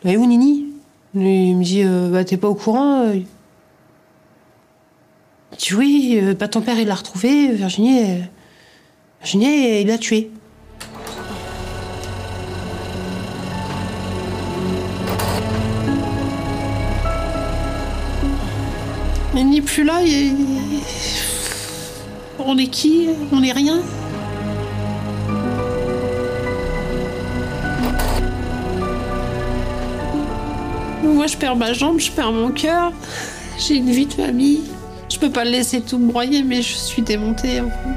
Elle 0.05 0.13
est 0.13 0.17
où 0.17 0.27
Nini? 0.27 0.67
Il 1.15 1.57
me 1.57 1.65
dit 1.65 1.83
euh, 1.83 2.11
Bah, 2.11 2.25
t'es 2.25 2.37
pas 2.37 2.49
au 2.49 2.55
courant 2.55 3.03
euh? 3.07 3.21
dit 5.59 5.75
oui, 5.75 6.19
euh, 6.23 6.35
bah, 6.35 6.49
ton 6.49 6.61
père 6.61 6.79
il 6.79 6.87
l'a 6.87 6.95
retrouvé, 6.95 7.49
Virginie, 7.49 8.21
Virginie 9.21 9.81
il 9.81 9.87
l'a 9.89 9.99
tué. 9.99 10.31
Il 19.41 19.49
n'est 19.49 19.63
plus 19.63 19.85
là, 19.85 20.03
il- 20.03 20.37
on 22.39 22.59
est 22.59 22.67
qui? 22.67 23.09
On 23.33 23.43
est 23.43 23.53
rien? 23.53 23.81
Moi 31.03 31.27
je 31.27 31.37
perds 31.37 31.57
ma 31.57 31.73
jambe, 31.73 31.99
je 31.99 32.11
perds 32.11 32.33
mon 32.33 32.51
cœur, 32.51 32.93
j'ai 33.59 33.77
une 33.77 33.91
vie 33.91 34.07
de 34.07 34.13
famille. 34.13 34.61
Je 35.09 35.19
peux 35.19 35.31
pas 35.31 35.45
le 35.45 35.51
laisser 35.51 35.81
tout 35.81 35.99
broyer, 35.99 36.43
mais 36.43 36.63
je 36.63 36.75
suis 36.75 37.03
démontée. 37.03 37.61
enfin. 37.61 37.91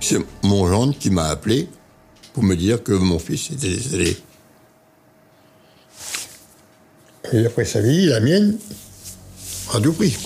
C'est 0.00 0.18
mon 0.42 0.66
gendre 0.68 0.94
qui 0.98 1.10
m'a 1.10 1.24
appelé 1.24 1.68
pour 2.34 2.42
me 2.42 2.56
dire 2.56 2.82
que 2.82 2.92
mon 2.92 3.18
fils 3.18 3.52
était 3.52 3.68
décédé. 3.68 4.16
Et 7.32 7.46
après 7.46 7.64
sa 7.64 7.80
vie, 7.80 8.06
la 8.06 8.20
mienne, 8.20 8.58
à 9.72 9.80
tout 9.80 9.92
prix. 9.92 10.18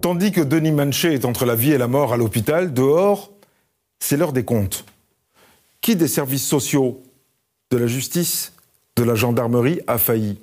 Tandis 0.00 0.30
que 0.32 0.40
Denis 0.40 0.72
Manchet 0.72 1.14
est 1.14 1.24
entre 1.24 1.44
la 1.44 1.56
vie 1.56 1.72
et 1.72 1.78
la 1.78 1.88
mort 1.88 2.14
à 2.14 2.16
l'hôpital, 2.16 2.72
dehors, 2.72 3.32
c'est 3.98 4.16
l'heure 4.16 4.32
des 4.32 4.44
comptes. 4.44 4.84
Qui 5.80 5.96
des 5.96 6.08
services 6.08 6.46
sociaux, 6.46 7.02
de 7.70 7.76
la 7.76 7.88
justice, 7.88 8.52
de 8.96 9.02
la 9.02 9.16
gendarmerie 9.16 9.80
a 9.88 9.98
failli? 9.98 10.38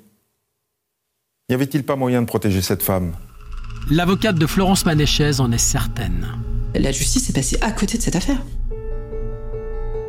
N'y 1.47 1.55
avait-il 1.55 1.83
pas 1.83 1.95
moyen 1.95 2.21
de 2.21 2.27
protéger 2.27 2.61
cette 2.61 2.83
femme? 2.83 3.15
L'avocate 3.91 4.37
de 4.37 4.47
Florence 4.47 4.83
Manéchez 4.87 5.39
en 5.39 5.51
est 5.51 5.59
certaine. 5.59 6.27
La 6.73 6.91
justice 6.91 7.29
est 7.29 7.33
passée 7.33 7.57
à 7.61 7.71
côté 7.71 7.99
de 7.99 8.01
cette 8.01 8.15
affaire. 8.15 8.41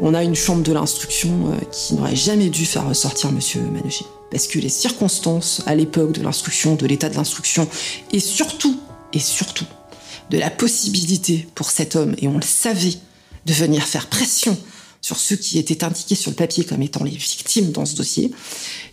On 0.01 0.15
a 0.15 0.23
une 0.23 0.35
chambre 0.35 0.63
de 0.63 0.73
l'instruction 0.73 1.53
euh, 1.53 1.57
qui 1.71 1.95
n'aurait 1.95 2.17
jamais 2.17 2.49
dû 2.49 2.65
faire 2.65 2.89
ressortir 2.89 3.33
Monsieur 3.33 3.61
Manouchier. 3.61 4.07
Parce 4.31 4.47
que 4.47 4.59
les 4.59 4.71
circonstances 4.71 5.63
à 5.67 5.75
l'époque 5.75 6.13
de 6.13 6.23
l'instruction, 6.23 6.75
de 6.75 6.87
l'état 6.87 7.11
de 7.11 7.17
l'instruction, 7.17 7.69
et 8.13 8.19
surtout, 8.19 8.81
et 9.13 9.19
surtout, 9.19 9.67
de 10.31 10.39
la 10.39 10.49
possibilité 10.49 11.47
pour 11.55 11.71
cet 11.71 11.97
homme, 11.97 12.15
et 12.17 12.29
on 12.29 12.37
le 12.37 12.43
savait, 12.43 12.95
de 13.45 13.53
venir 13.53 13.83
faire 13.83 14.07
pression 14.07 14.57
sur 15.03 15.19
ceux 15.19 15.37
qui 15.37 15.59
étaient 15.59 15.85
indiqués 15.85 16.15
sur 16.15 16.31
le 16.31 16.37
papier 16.37 16.65
comme 16.65 16.81
étant 16.81 17.05
les 17.05 17.11
victimes 17.11 17.73
dans 17.73 17.85
ce 17.85 17.95
dossier, 17.95 18.33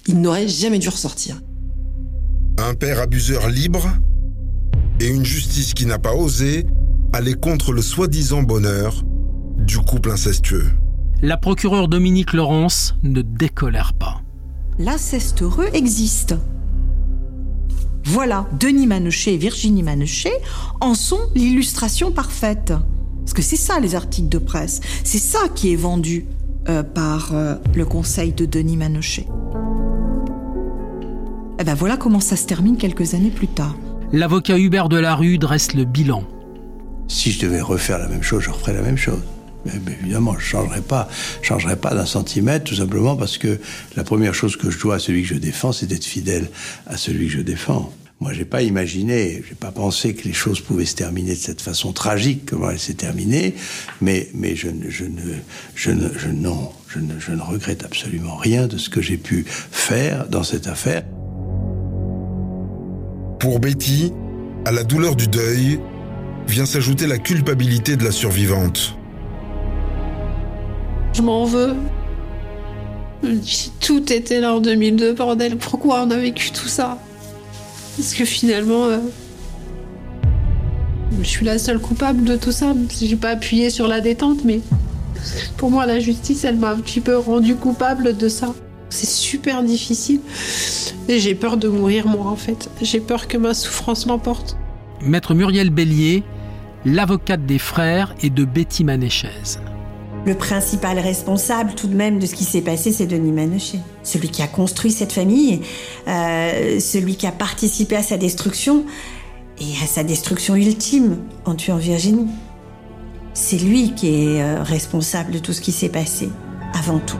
il 0.07 0.19
n'aurait 0.19 0.49
jamais 0.49 0.77
dû 0.77 0.89
ressortir. 0.89 1.41
Un 2.57 2.75
père 2.75 2.99
abuseur 2.99 3.49
libre 3.49 3.89
et 5.03 5.07
une 5.07 5.25
justice 5.25 5.73
qui 5.73 5.85
n'a 5.85 5.99
pas 5.99 6.15
osé 6.15 6.65
aller 7.11 7.33
contre 7.33 7.73
le 7.73 7.81
soi-disant 7.81 8.41
bonheur 8.41 9.03
du 9.57 9.77
couple 9.79 10.11
incestueux. 10.11 10.65
La 11.21 11.35
procureure 11.35 11.89
Dominique 11.89 12.31
Laurence 12.31 12.95
ne 13.03 13.21
décolère 13.21 13.93
pas. 13.93 14.21
L'inceste 14.79 15.41
heureux 15.41 15.67
existe. 15.73 16.35
Voilà, 18.05 18.47
Denis 18.59 18.87
Manochet 18.87 19.33
et 19.33 19.37
Virginie 19.37 19.83
Manochet 19.83 20.41
en 20.79 20.93
sont 20.95 21.19
l'illustration 21.35 22.11
parfaite. 22.11 22.73
Parce 23.19 23.33
que 23.33 23.41
c'est 23.41 23.57
ça 23.57 23.81
les 23.81 23.95
articles 23.95 24.29
de 24.29 24.37
presse. 24.37 24.79
C'est 25.03 25.19
ça 25.19 25.49
qui 25.53 25.73
est 25.73 25.77
vendu 25.77 26.25
euh, 26.69 26.81
par 26.81 27.33
euh, 27.33 27.55
le 27.75 27.85
conseil 27.85 28.31
de 28.31 28.45
Denis 28.45 28.77
Manochet. 28.77 29.27
Eh 31.59 31.63
ben 31.63 31.75
voilà 31.75 31.97
comment 31.97 32.21
ça 32.21 32.37
se 32.37 32.45
termine 32.45 32.77
quelques 32.77 33.13
années 33.13 33.31
plus 33.31 33.47
tard. 33.47 33.75
L'avocat 34.15 34.59
Hubert 34.59 34.89
Delarue 34.89 35.39
dresse 35.39 35.73
le 35.73 35.85
bilan. 35.85 36.23
Si 37.07 37.31
je 37.31 37.39
devais 37.39 37.61
refaire 37.61 37.97
la 37.97 38.07
même 38.07 38.21
chose, 38.21 38.43
je 38.43 38.51
referais 38.51 38.75
la 38.75 38.83
même 38.83 38.95
chose. 38.95 39.23
Mais, 39.65 39.71
évidemment, 39.99 40.37
je 40.37 40.55
ne 40.55 40.81
pas, 40.81 41.09
je 41.41 41.47
changerais 41.47 41.77
pas 41.77 41.95
d'un 41.95 42.05
centimètre, 42.05 42.65
tout 42.65 42.75
simplement 42.75 43.15
parce 43.15 43.39
que 43.39 43.59
la 43.95 44.03
première 44.03 44.35
chose 44.35 44.55
que 44.55 44.69
je 44.69 44.79
dois 44.79 44.95
à 44.95 44.99
celui 44.99 45.23
que 45.23 45.29
je 45.29 45.33
défends, 45.33 45.71
c'est 45.71 45.87
d'être 45.87 46.05
fidèle 46.05 46.51
à 46.85 46.95
celui 46.95 47.25
que 47.25 47.33
je 47.33 47.41
défends. 47.41 47.91
Moi, 48.19 48.33
j'ai 48.33 48.45
pas 48.45 48.61
imaginé, 48.61 49.43
j'ai 49.49 49.55
pas 49.55 49.71
pensé 49.71 50.13
que 50.13 50.27
les 50.27 50.33
choses 50.33 50.61
pouvaient 50.61 50.85
se 50.85 50.95
terminer 50.95 51.31
de 51.31 51.39
cette 51.39 51.61
façon 51.61 51.91
tragique, 51.91 52.45
comment 52.51 52.69
elles 52.69 52.77
s'est 52.77 52.93
terminée, 52.93 53.55
mais, 53.99 54.29
mais 54.35 54.55
je, 54.55 54.67
je 54.89 55.05
ne, 55.05 55.33
je 55.73 55.89
ne, 55.89 56.07
je, 56.15 56.27
non, 56.27 56.69
je 56.87 56.99
ne 56.99 57.41
regrette 57.41 57.83
absolument 57.83 58.35
rien 58.35 58.67
de 58.67 58.77
ce 58.77 58.91
que 58.91 59.01
j'ai 59.01 59.17
pu 59.17 59.43
faire 59.47 60.27
dans 60.27 60.43
cette 60.43 60.67
affaire. 60.67 61.01
Pour 63.43 63.59
Betty, 63.59 64.13
à 64.63 64.71
la 64.71 64.85
douleur 64.85 65.17
du 65.17 65.27
deuil, 65.27 65.77
vient 66.47 66.65
s'ajouter 66.65 67.07
la 67.07 67.17
culpabilité 67.17 67.97
de 67.97 68.05
la 68.05 68.11
survivante. 68.11 68.95
Je 71.11 71.21
m'en 71.21 71.43
veux. 71.43 71.75
Dis, 73.21 73.73
Tout 73.81 74.13
était 74.13 74.39
là 74.39 74.53
en 74.53 74.61
2002, 74.61 75.11
bordel. 75.11 75.57
Pourquoi 75.57 76.03
on 76.03 76.11
a 76.11 76.15
vécu 76.15 76.51
tout 76.51 76.69
ça? 76.69 76.97
Parce 77.97 78.13
que 78.13 78.23
finalement, 78.23 78.85
euh, 78.85 78.99
je 81.19 81.27
suis 81.27 81.45
la 81.45 81.59
seule 81.59 81.79
coupable 81.79 82.23
de 82.23 82.37
tout 82.37 82.53
ça. 82.53 82.73
J'ai 82.97 83.17
pas 83.17 83.31
appuyé 83.31 83.69
sur 83.69 83.89
la 83.89 83.99
détente, 83.99 84.45
mais 84.45 84.61
pour 85.57 85.69
moi, 85.69 85.85
la 85.85 85.99
justice, 85.99 86.45
elle 86.45 86.55
m'a 86.55 86.69
un 86.69 86.79
petit 86.79 87.01
peu 87.01 87.17
rendu 87.17 87.55
coupable 87.55 88.15
de 88.15 88.29
ça. 88.29 88.53
C'est 88.93 89.09
super 89.09 89.63
difficile. 89.63 90.21
Et 91.09 91.19
j'ai 91.19 91.33
peur 91.33 91.57
de 91.57 91.67
mourir, 91.67 92.07
moi, 92.07 92.27
en 92.27 92.35
fait. 92.35 92.69
J'ai 92.79 92.99
peur 92.99 93.27
que 93.27 93.37
ma 93.37 93.55
souffrance 93.55 94.05
l'emporte. 94.05 94.55
Maître 95.01 95.33
Muriel 95.33 95.71
Bélier, 95.71 96.23
l'avocate 96.85 97.43
des 97.45 97.57
frères 97.57 98.13
et 98.21 98.29
de 98.29 98.45
Betty 98.45 98.83
Manéchez. 98.83 99.57
Le 100.27 100.35
principal 100.35 100.99
responsable 100.99 101.73
tout 101.73 101.87
de 101.87 101.95
même 101.95 102.19
de 102.19 102.27
ce 102.27 102.35
qui 102.35 102.43
s'est 102.43 102.61
passé, 102.61 102.91
c'est 102.91 103.07
Denis 103.07 103.31
Manochet. 103.31 103.79
Celui 104.03 104.29
qui 104.29 104.43
a 104.43 104.47
construit 104.47 104.91
cette 104.91 105.11
famille, 105.11 105.61
euh, 106.07 106.79
celui 106.79 107.15
qui 107.15 107.25
a 107.25 107.31
participé 107.31 107.95
à 107.95 108.03
sa 108.03 108.17
destruction 108.17 108.85
et 109.59 109.83
à 109.83 109.87
sa 109.87 110.03
destruction 110.03 110.55
ultime 110.55 111.17
en 111.45 111.55
tuant 111.55 111.77
Virginie. 111.77 112.27
C'est 113.33 113.57
lui 113.57 113.95
qui 113.95 114.07
est 114.09 114.41
euh, 114.41 114.61
responsable 114.61 115.31
de 115.31 115.39
tout 115.39 115.51
ce 115.51 115.61
qui 115.61 115.71
s'est 115.71 115.89
passé, 115.89 116.29
avant 116.73 116.99
tout. 116.99 117.17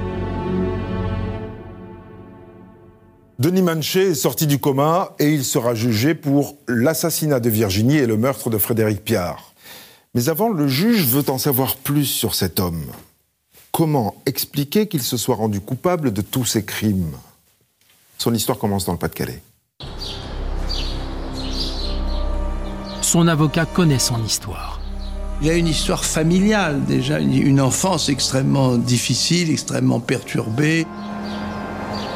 Denis 3.40 3.64
Manchet 3.64 4.12
est 4.12 4.16
sorti 4.16 4.46
du 4.46 4.60
coma 4.60 5.16
et 5.18 5.34
il 5.34 5.44
sera 5.44 5.74
jugé 5.74 6.14
pour 6.14 6.56
l'assassinat 6.68 7.40
de 7.40 7.50
Virginie 7.50 7.98
et 7.98 8.06
le 8.06 8.16
meurtre 8.16 8.52
de 8.52 8.60
Frédéric 8.60 9.04
Piard. 9.04 9.54
Mais 10.14 10.30
avant, 10.30 10.50
le 10.50 10.68
juge 10.68 11.08
veut 11.08 11.28
en 11.32 11.40
savoir 11.40 11.76
plus 11.78 12.06
sur 12.06 12.36
cet 12.36 12.60
homme. 12.60 12.86
Comment 13.72 14.16
expliquer 14.28 14.88
qu'il 14.88 15.02
se 15.02 15.18
soit 15.18 15.36
rendu 15.36 15.60
coupable 15.62 16.14
de 16.14 16.22
tous 16.22 16.46
ces 16.46 16.64
crimes? 16.64 17.16
Son 18.20 18.36
histoire 18.36 18.60
commence 18.60 18.86
dans 18.86 18.92
le 18.92 19.00
Pas-de-Calais. 19.00 19.42
Son 23.02 23.28
avocat 23.28 23.66
connaît 23.66 23.98
son 23.98 24.24
histoire. 24.24 24.80
Il 25.42 25.50
a 25.50 25.56
une 25.56 25.68
histoire 25.68 26.06
familiale 26.06 26.86
déjà, 26.86 27.20
une, 27.20 27.34
une 27.34 27.60
enfance 27.60 28.10
extrêmement 28.10 28.78
difficile, 28.78 29.50
extrêmement 29.50 30.00
perturbée. 30.00 30.86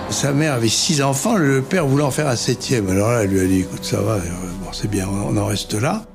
Sa 0.09 0.31
mère 0.33 0.53
avait 0.53 0.69
six 0.69 1.01
enfants, 1.01 1.35
le 1.35 1.61
père 1.61 1.85
voulait 1.85 2.03
en 2.03 2.11
faire 2.11 2.27
un 2.27 2.35
septième. 2.35 2.89
Alors 2.89 3.11
là, 3.11 3.23
elle 3.23 3.29
lui 3.29 3.39
a 3.39 3.45
dit, 3.45 3.59
écoute, 3.59 3.83
ça 3.83 4.01
va, 4.01 4.13
euh, 4.13 4.19
bon, 4.63 4.71
c'est 4.71 4.89
bien, 4.89 5.07
on 5.07 5.35
en 5.37 5.45
reste 5.45 5.73
là. 5.73 6.05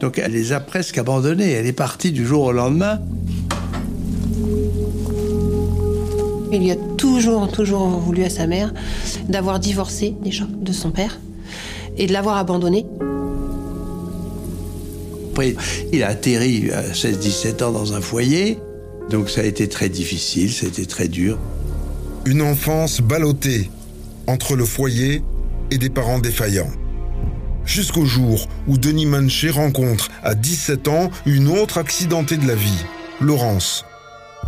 Donc 0.00 0.18
elle 0.18 0.32
les 0.32 0.52
a 0.52 0.60
presque 0.60 0.98
abandonnés. 0.98 1.52
Elle 1.52 1.66
est 1.66 1.72
partie 1.72 2.12
du 2.12 2.26
jour 2.26 2.44
au 2.44 2.52
lendemain. 2.52 3.00
Il 6.52 6.60
lui 6.60 6.70
a 6.70 6.76
toujours, 6.96 7.50
toujours 7.50 7.86
voulu 7.88 8.24
à 8.24 8.30
sa 8.30 8.46
mère 8.46 8.72
d'avoir 9.28 9.58
divorcé 9.58 10.14
déjà 10.22 10.44
de 10.48 10.72
son 10.72 10.90
père 10.90 11.20
et 11.96 12.06
de 12.06 12.12
l'avoir 12.12 12.36
abandonné. 12.36 12.86
Après, 15.32 15.54
il 15.92 16.02
a 16.02 16.08
atterri 16.08 16.70
à 16.70 16.82
16-17 16.92 17.64
ans 17.64 17.72
dans 17.72 17.92
un 17.92 18.00
foyer. 18.00 18.58
Donc 19.10 19.30
ça 19.30 19.42
a 19.42 19.44
été 19.44 19.68
très 19.68 19.88
difficile, 19.88 20.52
ça 20.52 20.66
a 20.66 20.68
été 20.68 20.86
très 20.86 21.08
dur. 21.08 21.38
Une 22.24 22.42
enfance 22.42 23.00
ballottée 23.00 23.70
entre 24.26 24.56
le 24.56 24.64
foyer 24.64 25.22
et 25.70 25.78
des 25.78 25.90
parents 25.90 26.18
défaillants. 26.18 26.70
Jusqu'au 27.64 28.04
jour 28.04 28.48
où 28.66 28.78
Denis 28.78 29.06
Manchet 29.06 29.50
rencontre 29.50 30.08
à 30.22 30.34
17 30.34 30.88
ans 30.88 31.10
une 31.26 31.48
autre 31.48 31.78
accidentée 31.78 32.36
de 32.36 32.46
la 32.46 32.54
vie, 32.54 32.84
Laurence, 33.20 33.84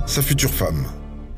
sa 0.06 0.22
future 0.22 0.50
femme. 0.50 0.86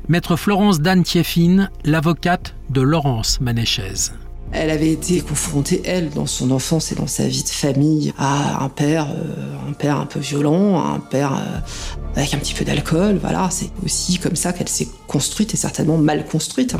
Maître 0.07 0.35
Florence 0.35 0.81
Dan 0.81 1.03
Tieffin, 1.03 1.69
l'avocate 1.85 2.55
de 2.69 2.81
Laurence 2.81 3.39
Manéchez. 3.39 4.11
Elle 4.55 4.69
avait 4.69 4.91
été 4.91 5.19
confrontée, 5.21 5.81
elle, 5.83 6.11
dans 6.11 6.27
son 6.27 6.51
enfance 6.51 6.91
et 6.91 6.95
dans 6.95 7.07
sa 7.07 7.27
vie 7.27 7.41
de 7.41 7.49
famille, 7.49 8.13
à 8.19 8.63
un 8.63 8.69
père, 8.69 9.07
euh, 9.09 9.69
un 9.69 9.73
père 9.73 9.97
un 9.97 10.05
peu 10.05 10.19
violent, 10.19 10.79
un 10.79 10.99
père 10.99 11.33
euh, 11.33 11.59
avec 12.15 12.35
un 12.35 12.37
petit 12.37 12.53
peu 12.53 12.63
d'alcool. 12.63 13.17
Voilà, 13.19 13.49
c'est 13.51 13.71
aussi 13.83 14.19
comme 14.19 14.35
ça 14.35 14.53
qu'elle 14.53 14.69
s'est 14.69 14.87
construite 15.07 15.55
et 15.55 15.57
certainement 15.57 15.97
mal 15.97 16.25
construite. 16.25 16.75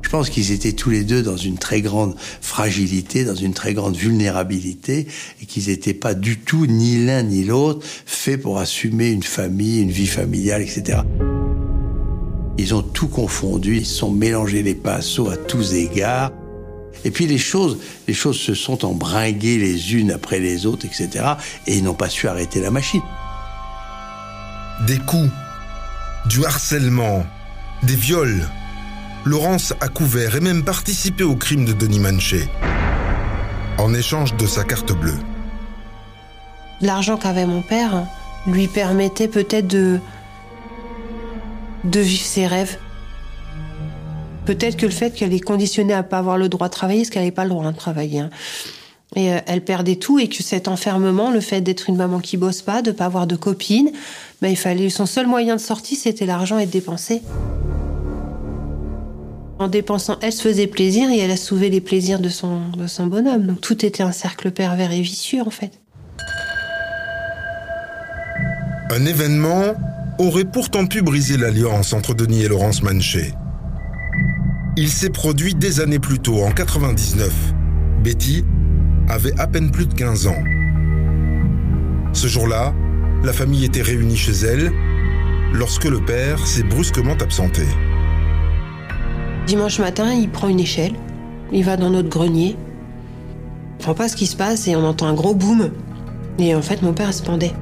Je 0.00 0.08
pense 0.08 0.30
qu'ils 0.30 0.52
étaient 0.52 0.72
tous 0.72 0.88
les 0.88 1.04
deux 1.04 1.22
dans 1.22 1.36
une 1.36 1.58
très 1.58 1.82
grande 1.82 2.14
fragilité, 2.40 3.24
dans 3.24 3.34
une 3.34 3.52
très 3.52 3.74
grande 3.74 3.96
vulnérabilité, 3.96 5.06
et 5.42 5.46
qu'ils 5.46 5.66
n'étaient 5.66 5.94
pas 5.94 6.14
du 6.14 6.38
tout, 6.38 6.64
ni 6.66 7.04
l'un 7.04 7.24
ni 7.24 7.44
l'autre, 7.44 7.84
faits 8.06 8.40
pour 8.40 8.58
assumer 8.58 9.10
une 9.10 9.24
famille, 9.24 9.82
une 9.82 9.90
vie 9.90 10.06
familiale, 10.06 10.62
etc. 10.62 11.00
Ils 12.58 12.74
ont 12.74 12.82
tout 12.82 13.08
confondu, 13.08 13.76
ils 13.76 13.86
se 13.86 13.96
sont 13.96 14.10
mélangés 14.10 14.62
les 14.62 14.74
pinceaux 14.74 15.28
à 15.28 15.36
tous 15.36 15.74
égards. 15.74 16.32
Et 17.04 17.10
puis 17.10 17.26
les 17.26 17.38
choses, 17.38 17.78
les 18.08 18.14
choses 18.14 18.38
se 18.38 18.54
sont 18.54 18.84
embringuées 18.84 19.58
les 19.58 19.94
unes 19.94 20.10
après 20.10 20.40
les 20.40 20.66
autres, 20.66 20.86
etc. 20.86 21.24
Et 21.66 21.76
ils 21.76 21.84
n'ont 21.84 21.94
pas 21.94 22.08
su 22.08 22.26
arrêter 22.28 22.60
la 22.60 22.70
machine. 22.70 23.02
Des 24.86 24.98
coups, 24.98 25.30
du 26.26 26.44
harcèlement, 26.44 27.24
des 27.82 27.94
viols. 27.94 28.48
Laurence 29.24 29.74
a 29.80 29.88
couvert 29.88 30.36
et 30.36 30.40
même 30.40 30.64
participé 30.64 31.24
au 31.24 31.36
crime 31.36 31.64
de 31.64 31.72
Denis 31.72 32.00
Manchet, 32.00 32.48
en 33.78 33.92
échange 33.92 34.36
de 34.36 34.46
sa 34.46 34.64
carte 34.64 34.92
bleue. 34.92 35.18
L'argent 36.80 37.16
qu'avait 37.16 37.46
mon 37.46 37.62
père 37.62 38.06
lui 38.46 38.68
permettait 38.68 39.28
peut-être 39.28 39.66
de 39.66 39.98
de 41.90 42.00
vivre 42.00 42.24
ses 42.24 42.46
rêves. 42.46 42.78
Peut-être 44.44 44.76
que 44.76 44.86
le 44.86 44.92
fait 44.92 45.12
qu'elle 45.12 45.32
est 45.32 45.40
conditionnée 45.40 45.92
à 45.94 46.02
pas 46.02 46.18
avoir 46.18 46.38
le 46.38 46.48
droit 46.48 46.68
de 46.68 46.72
travailler, 46.72 47.00
parce 47.00 47.10
qu'elle 47.10 47.22
n'avait 47.22 47.32
pas 47.32 47.44
le 47.44 47.50
droit 47.50 47.70
de 47.70 47.76
travailler. 47.76 48.20
hein. 48.20 48.30
Et 49.14 49.32
euh, 49.32 49.38
elle 49.46 49.62
perdait 49.62 49.96
tout 49.96 50.18
et 50.18 50.28
que 50.28 50.42
cet 50.42 50.68
enfermement, 50.68 51.30
le 51.30 51.40
fait 51.40 51.60
d'être 51.60 51.88
une 51.88 51.96
maman 51.96 52.18
qui 52.20 52.36
bosse 52.36 52.62
pas, 52.62 52.82
de 52.82 52.90
pas 52.90 53.06
avoir 53.06 53.26
de 53.26 53.36
copine, 53.36 53.90
ben, 54.42 54.48
il 54.48 54.56
fallait 54.56 54.90
son 54.90 55.06
seul 55.06 55.26
moyen 55.26 55.56
de 55.56 55.60
sortie, 55.60 55.96
c'était 55.96 56.26
l'argent 56.26 56.58
et 56.58 56.66
de 56.66 56.70
dépenser. 56.70 57.22
En 59.58 59.68
dépensant, 59.68 60.16
elle 60.20 60.32
se 60.32 60.42
faisait 60.42 60.66
plaisir 60.66 61.08
et 61.08 61.18
elle 61.18 61.30
a 61.30 61.36
sauvé 61.36 61.70
les 61.70 61.80
plaisirs 61.80 62.18
de 62.18 62.28
son, 62.28 62.68
de 62.76 62.86
son 62.86 63.06
bonhomme. 63.06 63.46
Donc 63.46 63.60
tout 63.60 63.86
était 63.86 64.02
un 64.02 64.12
cercle 64.12 64.50
pervers 64.50 64.92
et 64.92 65.00
vicieux 65.00 65.40
en 65.40 65.50
fait. 65.50 65.80
Un 68.90 69.06
événement 69.06 69.74
aurait 70.18 70.44
pourtant 70.44 70.86
pu 70.86 71.02
briser 71.02 71.36
l'alliance 71.36 71.92
entre 71.92 72.14
Denis 72.14 72.42
et 72.42 72.48
Laurence 72.48 72.82
Manchet. 72.82 73.32
Il 74.76 74.88
s'est 74.88 75.10
produit 75.10 75.54
des 75.54 75.80
années 75.80 75.98
plus 75.98 76.18
tôt, 76.18 76.42
en 76.42 76.50
99. 76.50 77.32
Betty 78.02 78.44
avait 79.08 79.38
à 79.38 79.46
peine 79.46 79.70
plus 79.70 79.86
de 79.86 79.94
15 79.94 80.26
ans. 80.26 80.42
Ce 82.12 82.26
jour-là, 82.26 82.74
la 83.24 83.32
famille 83.32 83.64
était 83.64 83.82
réunie 83.82 84.16
chez 84.16 84.32
elle 84.32 84.72
lorsque 85.52 85.84
le 85.84 86.04
père 86.04 86.46
s'est 86.46 86.62
brusquement 86.62 87.16
absenté. 87.20 87.62
Dimanche 89.46 89.78
matin, 89.78 90.12
il 90.12 90.28
prend 90.28 90.48
une 90.48 90.60
échelle, 90.60 90.94
il 91.52 91.64
va 91.64 91.76
dans 91.76 91.90
notre 91.90 92.08
grenier. 92.08 92.56
On 93.74 93.76
comprend 93.78 93.94
pas 93.94 94.08
ce 94.08 94.16
qui 94.16 94.26
se 94.26 94.36
passe 94.36 94.66
et 94.68 94.76
on 94.76 94.84
entend 94.84 95.06
un 95.06 95.14
gros 95.14 95.34
boom. 95.34 95.70
Et 96.38 96.54
en 96.54 96.62
fait, 96.62 96.82
mon 96.82 96.92
père 96.92 97.14
se 97.14 97.22
pendait. 97.22 97.52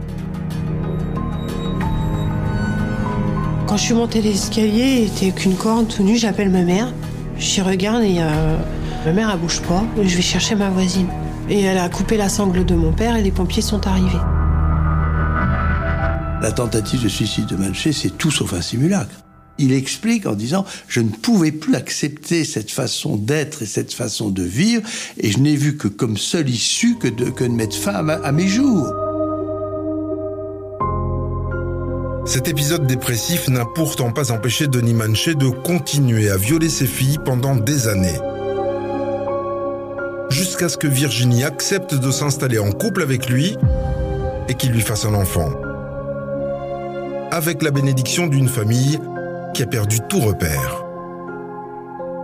Quand 3.75 3.79
je 3.79 3.87
suis 3.87 3.95
montée 3.95 4.23
l'escalier, 4.23 5.01
il 5.01 5.07
était 5.07 5.33
qu'une 5.33 5.57
corde 5.57 5.89
tout 5.89 6.07
j'appelle 6.15 6.49
ma 6.49 6.63
mère. 6.63 6.95
J'y 7.37 7.61
regarde 7.61 8.05
et 8.05 8.19
euh, 8.21 8.57
ma 9.05 9.13
mère, 9.13 9.31
elle 9.33 9.41
bouge 9.41 9.61
pas. 9.63 9.83
Je 10.01 10.15
vais 10.15 10.23
chercher 10.23 10.55
ma 10.55 10.71
voisine. 10.71 11.09
Et 11.51 11.63
elle 11.63 11.79
a 11.79 11.89
coupé 11.89 12.17
la 12.17 12.29
sangle 12.29 12.65
de 12.65 12.77
mon 12.77 12.93
père 12.93 13.17
et 13.17 13.23
les 13.23 13.33
pompiers 13.33 13.63
sont 13.63 13.85
arrivés. 13.89 14.21
La 16.41 16.53
tentative 16.53 17.03
de 17.03 17.09
suicide 17.09 17.47
de 17.47 17.57
Manchet, 17.57 17.91
c'est 17.91 18.17
tout 18.17 18.31
sauf 18.31 18.55
un 18.55 18.63
simulacre. 18.63 19.17
Il 19.59 19.73
explique 19.73 20.27
en 20.27 20.35
disant 20.35 20.65
je 20.87 21.01
ne 21.01 21.09
pouvais 21.09 21.51
plus 21.51 21.75
accepter 21.75 22.45
cette 22.45 22.71
façon 22.71 23.17
d'être 23.17 23.63
et 23.63 23.67
cette 23.67 23.93
façon 23.93 24.31
de 24.31 24.45
vivre, 24.45 24.85
et 25.19 25.33
je 25.33 25.41
n'ai 25.41 25.57
vu 25.57 25.77
que 25.77 25.89
comme 25.89 26.17
seule 26.17 26.49
issue 26.49 26.95
que 26.95 27.09
de, 27.09 27.25
que 27.25 27.43
de 27.43 27.49
mettre 27.49 27.75
fin 27.75 28.09
à 28.09 28.31
mes 28.31 28.47
jours. 28.47 28.87
Cet 32.27 32.49
épisode 32.49 32.87
dépressif 32.87 33.49
n'a 33.49 33.67
pourtant 33.67 34.11
pas 34.11 34.33
empêché 34.33 34.67
Denis 34.67 34.95
Manchet 34.95 35.35
de 35.35 35.49
continuer 35.49 36.31
à 36.31 36.39
violer 36.39 36.71
ses 36.71 36.87
filles 36.87 37.19
pendant 37.23 37.55
des 37.55 37.87
années. 37.87 38.19
Jusqu'à 40.31 40.71
ce 40.71 40.79
que 40.79 40.87
Virginie 40.87 41.45
accepte 41.45 41.95
de 41.95 42.11
s'installer 42.11 42.59
en 42.59 42.73
couple 42.73 43.03
avec 43.03 43.29
lui 43.29 43.59
et 44.49 44.55
qu'il 44.55 44.73
lui 44.73 44.81
fasse 44.81 45.05
un 45.05 45.13
enfant. 45.13 45.51
Avec 47.31 47.63
la 47.63 47.71
bénédiction 47.71 48.27
d'une 48.27 48.49
famille 48.49 48.99
qui 49.53 49.63
a 49.63 49.67
perdu 49.67 49.99
tout 50.09 50.21
repère. 50.21 50.83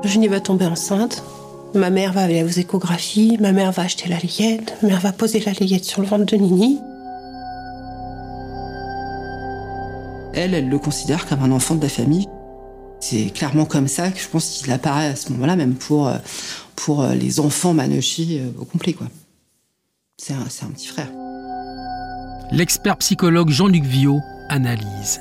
Virginie 0.03 0.29
va 0.29 0.41
tomber 0.41 0.65
enceinte. 0.65 1.23
Ma 1.75 1.91
mère 1.91 2.15
va 2.15 2.23
aller 2.23 2.43
aux 2.43 2.49
échographies. 2.49 3.37
Ma 3.39 3.53
mère 3.53 3.71
va 3.71 3.83
acheter 3.83 4.09
la 4.09 4.17
layette. 4.17 4.79
Ma 4.83 4.89
mère 4.89 5.01
va 5.01 5.13
poser 5.13 5.41
la 5.41 5.53
layette 5.53 5.85
sur 5.85 6.01
le 6.01 6.09
ventre 6.09 6.25
de 6.25 6.37
Nini. 6.37 6.81
Elle, 10.33 10.55
elle 10.55 10.69
le 10.69 10.79
considère 10.79 11.27
comme 11.27 11.43
un 11.43 11.51
enfant 11.51 11.75
de 11.75 11.83
la 11.83 11.89
famille. 11.89 12.27
C'est 13.01 13.33
clairement 13.33 13.65
comme 13.65 13.89
ça 13.89 14.11
que 14.11 14.21
je 14.21 14.29
pense 14.29 14.49
qu'il 14.49 14.71
apparaît 14.73 15.09
à 15.09 15.17
ce 15.17 15.33
moment-là, 15.33 15.57
même 15.57 15.75
pour, 15.75 16.09
euh, 16.09 16.17
pour 16.77 17.03
euh, 17.03 17.15
les 17.15 17.41
enfants 17.41 17.75
Manochi 17.75 18.39
euh, 18.39 18.51
au 18.61 18.65
complet. 18.65 18.93
quoi. 18.93 19.07
C'est 20.19 20.35
un, 20.35 20.45
c'est 20.49 20.65
un 20.65 20.69
petit 20.69 20.87
frère. 20.87 21.09
L'expert 22.53 22.97
psychologue 22.99 23.51
Jean-Luc 23.51 23.85
Viau 23.85 24.21
analyse. 24.49 25.21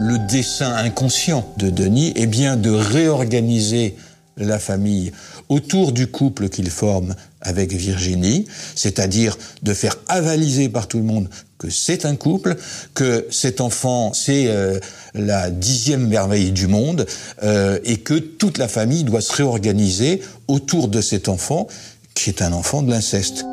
Le 0.00 0.18
dessin 0.26 0.74
inconscient 0.74 1.46
de 1.58 1.70
Denis 1.70 2.12
est 2.16 2.26
bien 2.26 2.56
de 2.56 2.70
réorganiser 2.70 3.96
la 4.36 4.58
famille 4.58 5.12
autour 5.48 5.92
du 5.92 6.06
couple 6.08 6.48
qu'il 6.48 6.70
forme 6.70 7.14
avec 7.44 7.72
Virginie, 7.72 8.46
c'est-à-dire 8.74 9.38
de 9.62 9.74
faire 9.74 9.96
avaliser 10.08 10.68
par 10.68 10.88
tout 10.88 10.98
le 10.98 11.04
monde 11.04 11.28
que 11.58 11.70
c'est 11.70 12.04
un 12.04 12.16
couple, 12.16 12.56
que 12.94 13.26
cet 13.30 13.60
enfant 13.60 14.12
c'est 14.12 14.46
euh, 14.48 14.80
la 15.14 15.50
dixième 15.50 16.08
merveille 16.08 16.52
du 16.52 16.66
monde 16.66 17.06
euh, 17.42 17.78
et 17.84 17.98
que 17.98 18.14
toute 18.14 18.58
la 18.58 18.68
famille 18.68 19.04
doit 19.04 19.20
se 19.20 19.32
réorganiser 19.32 20.22
autour 20.48 20.88
de 20.88 21.00
cet 21.00 21.28
enfant 21.28 21.68
qui 22.14 22.30
est 22.30 22.42
un 22.42 22.52
enfant 22.52 22.82
de 22.82 22.90
l'inceste. 22.90 23.44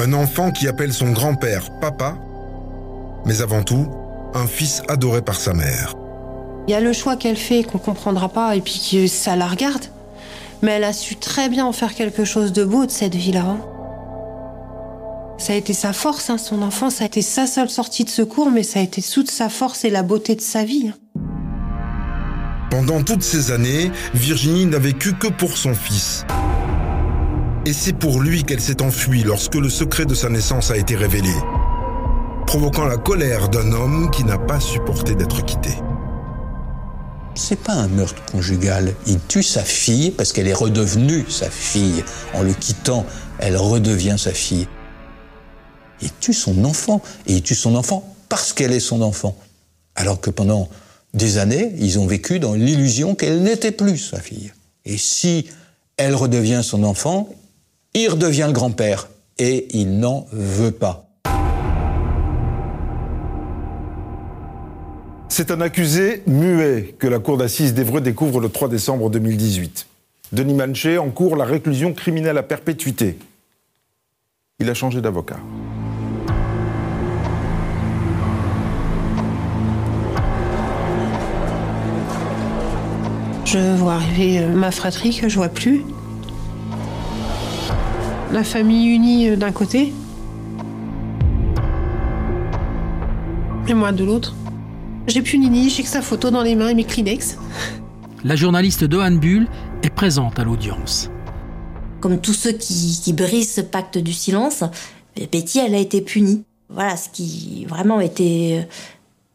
Un 0.00 0.12
enfant 0.12 0.52
qui 0.52 0.68
appelle 0.68 0.92
son 0.92 1.10
grand-père 1.10 1.70
papa, 1.80 2.16
mais 3.24 3.40
avant 3.40 3.62
tout, 3.62 3.88
un 4.34 4.46
fils 4.46 4.82
adoré 4.88 5.22
par 5.22 5.40
sa 5.40 5.54
mère. 5.54 5.94
Il 6.68 6.72
y 6.72 6.74
a 6.74 6.80
le 6.80 6.92
choix 6.92 7.16
qu'elle 7.16 7.36
fait 7.36 7.64
qu'on 7.64 7.78
comprendra 7.78 8.28
pas 8.28 8.54
et 8.54 8.60
puis 8.60 8.80
que 8.90 9.06
ça 9.06 9.36
la 9.36 9.48
regarde. 9.48 9.86
Mais 10.62 10.72
elle 10.72 10.84
a 10.84 10.92
su 10.92 11.16
très 11.16 11.48
bien 11.48 11.64
en 11.64 11.72
faire 11.72 11.94
quelque 11.94 12.24
chose 12.24 12.52
de 12.52 12.64
beau 12.64 12.86
de 12.86 12.90
cette 12.90 13.14
vie-là. 13.14 13.56
Ça 15.38 15.52
a 15.52 15.56
été 15.56 15.72
sa 15.72 15.92
force, 15.92 16.30
hein, 16.30 16.38
son 16.38 16.62
enfant, 16.62 16.90
ça 16.90 17.04
a 17.04 17.06
été 17.06 17.22
sa 17.22 17.46
seule 17.46 17.70
sortie 17.70 18.04
de 18.04 18.10
secours, 18.10 18.50
mais 18.50 18.64
ça 18.64 18.80
a 18.80 18.82
été 18.82 19.00
toute 19.00 19.30
sa 19.30 19.48
force 19.48 19.84
et 19.84 19.90
la 19.90 20.02
beauté 20.02 20.34
de 20.34 20.40
sa 20.40 20.64
vie. 20.64 20.90
Pendant 22.70 23.02
toutes 23.02 23.22
ces 23.22 23.52
années, 23.52 23.90
Virginie 24.14 24.66
n'a 24.66 24.78
vécu 24.78 25.14
que 25.14 25.28
pour 25.28 25.56
son 25.56 25.74
fils. 25.74 26.26
Et 27.64 27.72
c'est 27.72 27.92
pour 27.92 28.20
lui 28.20 28.42
qu'elle 28.42 28.60
s'est 28.60 28.82
enfuie 28.82 29.22
lorsque 29.22 29.54
le 29.54 29.68
secret 29.68 30.06
de 30.06 30.14
sa 30.14 30.28
naissance 30.28 30.70
a 30.70 30.76
été 30.76 30.96
révélé, 30.96 31.32
provoquant 32.46 32.84
la 32.84 32.96
colère 32.96 33.48
d'un 33.48 33.72
homme 33.72 34.10
qui 34.10 34.24
n'a 34.24 34.38
pas 34.38 34.58
supporté 34.58 35.14
d'être 35.14 35.44
quitté. 35.44 35.70
C'est 37.40 37.60
pas 37.60 37.74
un 37.74 37.86
meurtre 37.86 38.24
conjugal. 38.24 38.96
Il 39.06 39.20
tue 39.20 39.44
sa 39.44 39.62
fille 39.62 40.10
parce 40.10 40.32
qu'elle 40.32 40.48
est 40.48 40.52
redevenue 40.52 41.24
sa 41.30 41.48
fille. 41.48 42.02
En 42.34 42.42
le 42.42 42.52
quittant, 42.52 43.06
elle 43.38 43.56
redevient 43.56 44.16
sa 44.18 44.32
fille. 44.32 44.66
Il 46.02 46.10
tue 46.18 46.34
son 46.34 46.64
enfant. 46.64 47.00
Et 47.26 47.34
il 47.34 47.42
tue 47.42 47.54
son 47.54 47.76
enfant 47.76 48.12
parce 48.28 48.52
qu'elle 48.52 48.72
est 48.72 48.80
son 48.80 49.02
enfant. 49.02 49.36
Alors 49.94 50.20
que 50.20 50.30
pendant 50.30 50.68
des 51.14 51.38
années, 51.38 51.72
ils 51.78 52.00
ont 52.00 52.08
vécu 52.08 52.40
dans 52.40 52.54
l'illusion 52.54 53.14
qu'elle 53.14 53.40
n'était 53.44 53.72
plus 53.72 53.98
sa 53.98 54.20
fille. 54.20 54.52
Et 54.84 54.98
si 54.98 55.46
elle 55.96 56.16
redevient 56.16 56.62
son 56.64 56.82
enfant, 56.82 57.28
il 57.94 58.08
redevient 58.08 58.46
le 58.48 58.52
grand-père. 58.52 59.08
Et 59.38 59.68
il 59.78 60.00
n'en 60.00 60.26
veut 60.32 60.72
pas. 60.72 61.07
C'est 65.38 65.52
un 65.52 65.60
accusé 65.60 66.24
muet 66.26 66.96
que 66.98 67.06
la 67.06 67.20
cour 67.20 67.38
d'assises 67.38 67.72
d'Evreux 67.72 68.00
découvre 68.00 68.40
le 68.40 68.48
3 68.48 68.68
décembre 68.68 69.08
2018. 69.08 69.86
Denis 70.32 70.52
Manchet 70.52 70.98
encourt 70.98 71.36
la 71.36 71.44
réclusion 71.44 71.94
criminelle 71.94 72.36
à 72.38 72.42
perpétuité. 72.42 73.16
Il 74.58 74.68
a 74.68 74.74
changé 74.74 75.00
d'avocat. 75.00 75.36
Je 83.44 83.76
vois 83.76 83.94
arriver 83.94 84.40
euh, 84.40 84.48
ma 84.48 84.72
fratrie 84.72 85.16
que 85.16 85.28
je 85.28 85.36
vois 85.36 85.50
plus. 85.50 85.84
La 88.32 88.42
famille 88.42 88.92
unie 88.92 89.30
euh, 89.30 89.36
d'un 89.36 89.52
côté. 89.52 89.92
Et 93.68 93.74
moi 93.74 93.92
de 93.92 94.02
l'autre. 94.02 94.34
J'ai 95.08 95.22
plus 95.22 95.38
Nini, 95.38 95.70
j'ai 95.70 95.82
que 95.82 95.88
sa 95.88 96.02
photo 96.02 96.30
dans 96.30 96.42
les 96.42 96.54
mains 96.54 96.68
et 96.68 96.74
mes 96.74 96.84
Kleenex. 96.84 97.38
La 98.24 98.36
journaliste 98.36 98.84
Dohan 98.84 99.12
Bull 99.12 99.48
est 99.82 99.88
présente 99.88 100.38
à 100.38 100.44
l'audience. 100.44 101.08
Comme 102.00 102.20
tous 102.20 102.34
ceux 102.34 102.52
qui, 102.52 103.00
qui 103.02 103.14
brisent 103.14 103.54
ce 103.54 103.62
pacte 103.62 103.96
du 103.96 104.12
silence, 104.12 104.64
Betty, 105.16 105.60
elle 105.60 105.74
a 105.74 105.78
été 105.78 106.02
punie. 106.02 106.44
Voilà, 106.68 106.98
ce 106.98 107.08
qui 107.08 107.64
vraiment 107.64 108.02
était 108.02 108.60
euh, 108.60 108.72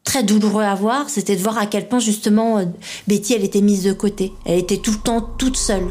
très 0.04 0.22
douloureux 0.22 0.62
à 0.62 0.76
voir, 0.76 1.10
c'était 1.10 1.36
de 1.36 1.42
voir 1.42 1.58
à 1.58 1.66
quel 1.66 1.90
point 1.90 1.98
justement 1.98 2.60
euh, 2.60 2.66
Betty, 3.08 3.34
elle 3.34 3.44
était 3.44 3.62
mise 3.62 3.84
de 3.84 3.94
côté. 3.94 4.32
Elle 4.46 4.60
était 4.60 4.78
tout 4.78 4.92
le 4.92 5.00
temps 5.00 5.22
toute 5.40 5.58
seule. 5.58 5.88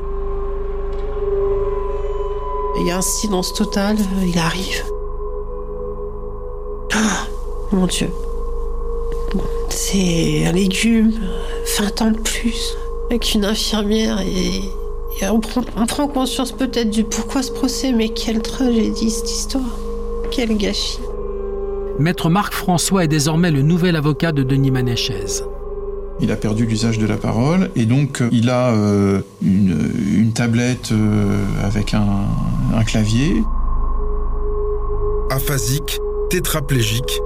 Il 2.79 2.87
y 2.87 2.91
a 2.93 2.99
un 2.99 3.03
silence 3.03 3.53
total, 3.53 3.97
euh, 3.97 4.27
il 4.33 4.39
arrive. 4.39 4.85
Ah, 6.95 7.27
mon 7.73 7.87
Dieu. 7.87 8.09
C'est 9.85 10.47
un 10.47 10.53
légume, 10.53 11.11
20 11.81 12.03
ans 12.03 12.11
de 12.13 12.19
plus, 12.19 12.77
avec 13.11 13.35
une 13.35 13.45
infirmière 13.45 14.21
et, 14.21 14.59
et 15.21 15.29
on, 15.29 15.41
prend, 15.41 15.63
on 15.77 15.87
prend 15.87 16.07
conscience 16.07 16.53
peut-être 16.53 16.89
du 16.89 17.03
pourquoi 17.03 17.43
ce 17.43 17.51
procès, 17.51 17.91
mais 17.91 18.09
quelle 18.11 18.43
tragédie 18.43 19.11
cette 19.11 19.29
histoire. 19.29 19.77
Quel 20.31 20.57
gâchis. 20.57 21.01
Maître 21.99 22.31
Marc 22.31 22.55
François 22.55 23.03
est 23.03 23.09
désormais 23.09 23.51
le 23.51 23.63
nouvel 23.63 23.97
avocat 23.97 24.31
de 24.31 24.45
Denis 24.45 24.71
Manéchez. 24.71 25.43
Il 26.21 26.31
a 26.31 26.37
perdu 26.37 26.65
l'usage 26.65 26.99
de 26.99 27.07
la 27.07 27.17
parole 27.17 27.73
et 27.75 27.85
donc 27.85 28.23
euh, 28.23 28.29
il 28.31 28.51
a 28.51 28.71
euh, 28.71 29.21
une, 29.43 29.91
une, 30.17 30.33
tablette 30.33 30.93
euh, 30.93 31.45
avec 31.65 31.93
un, 31.93 32.29
un 32.73 32.85
clavier. 32.85 33.43
Aphasique, 35.29 35.99
tétraplégique, 36.31 37.21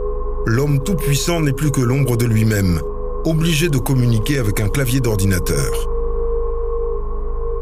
l'homme 0.46 0.80
tout-puissant 0.80 1.40
n'est 1.40 1.52
plus 1.52 1.72
que 1.72 1.80
l'ombre 1.80 2.16
de 2.16 2.24
lui-même, 2.24 2.80
obligé 3.24 3.68
de 3.68 3.78
communiquer 3.78 4.38
avec 4.38 4.60
un 4.60 4.68
clavier 4.68 5.00
d'ordinateur. 5.00 5.90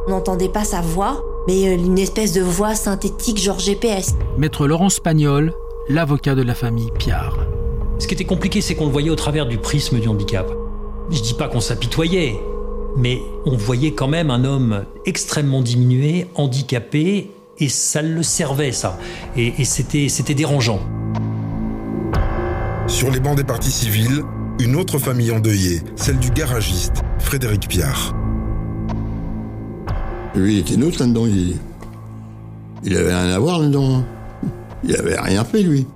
On 0.07 0.11
n'entendait 0.11 0.51
pas 0.51 0.65
sa 0.65 0.83
voix, 0.83 1.25
mais 1.49 1.75
une 1.75 1.99
espèce 1.99 2.33
de 2.33 2.43
voix 2.43 2.75
synthétique 2.75 3.39
genre 3.39 3.59
GPS. 3.59 4.15
Maître 4.37 4.67
Laurent 4.67 4.91
Spagnol, 4.91 5.55
l'avocat 5.89 6.35
de 6.35 6.43
la 6.43 6.55
famille 6.55 6.91
Piard. 6.99 7.39
Ce 7.99 8.07
qui 8.07 8.13
était 8.13 8.27
compliqué, 8.27 8.61
c'est 8.61 8.75
qu'on 8.75 8.87
le 8.87 8.93
voyait 8.93 9.11
au 9.11 9.17
travers 9.17 9.47
du 9.47 9.57
prisme 9.57 9.99
du 9.99 10.09
handicap. 10.09 10.47
Je 11.11 11.23
dis 11.23 11.35
pas 11.35 11.49
qu'on 11.49 11.61
s'apitoyait, 11.61 12.39
mais 12.99 13.23
on 13.47 13.57
voyait 13.57 13.93
quand 13.93 14.09
même 14.09 14.31
un 14.31 14.45
homme 14.45 14.85
extrêmement 15.07 15.63
diminué, 15.63 16.27
handicapé, 16.35 17.31
et 17.59 17.69
ça 17.71 18.03
le 18.03 18.23
servait, 18.23 18.73
ça. 18.73 18.99
Et, 19.39 19.55
et 19.59 19.65
c'était, 19.65 20.11
c'était 20.11 20.35
dérangeant. 20.35 20.81
Sur 22.95 23.11
les 23.11 23.19
bancs 23.19 23.37
des 23.37 23.43
partis 23.43 23.73
civils, 23.73 24.23
une 24.61 24.77
autre 24.77 24.99
famille 24.99 25.33
endeuillée, 25.33 25.81
celle 25.97 26.17
du 26.17 26.31
garagiste, 26.31 27.03
Frédéric 27.19 27.67
Piard. 27.67 28.15
Lui, 30.37 30.55
il 30.55 30.59
était 30.61 30.77
neutre 30.77 31.01
là-dedans. 31.01 31.27
Il, 31.27 31.57
il 32.85 32.97
avait 32.97 33.13
rien 33.13 33.31
à 33.31 33.39
voir 33.41 33.59
là-dedans. 33.59 34.05
Il 34.85 34.95
avait 34.95 35.19
rien 35.19 35.45
fait, 35.45 35.65
lui. 35.65 35.89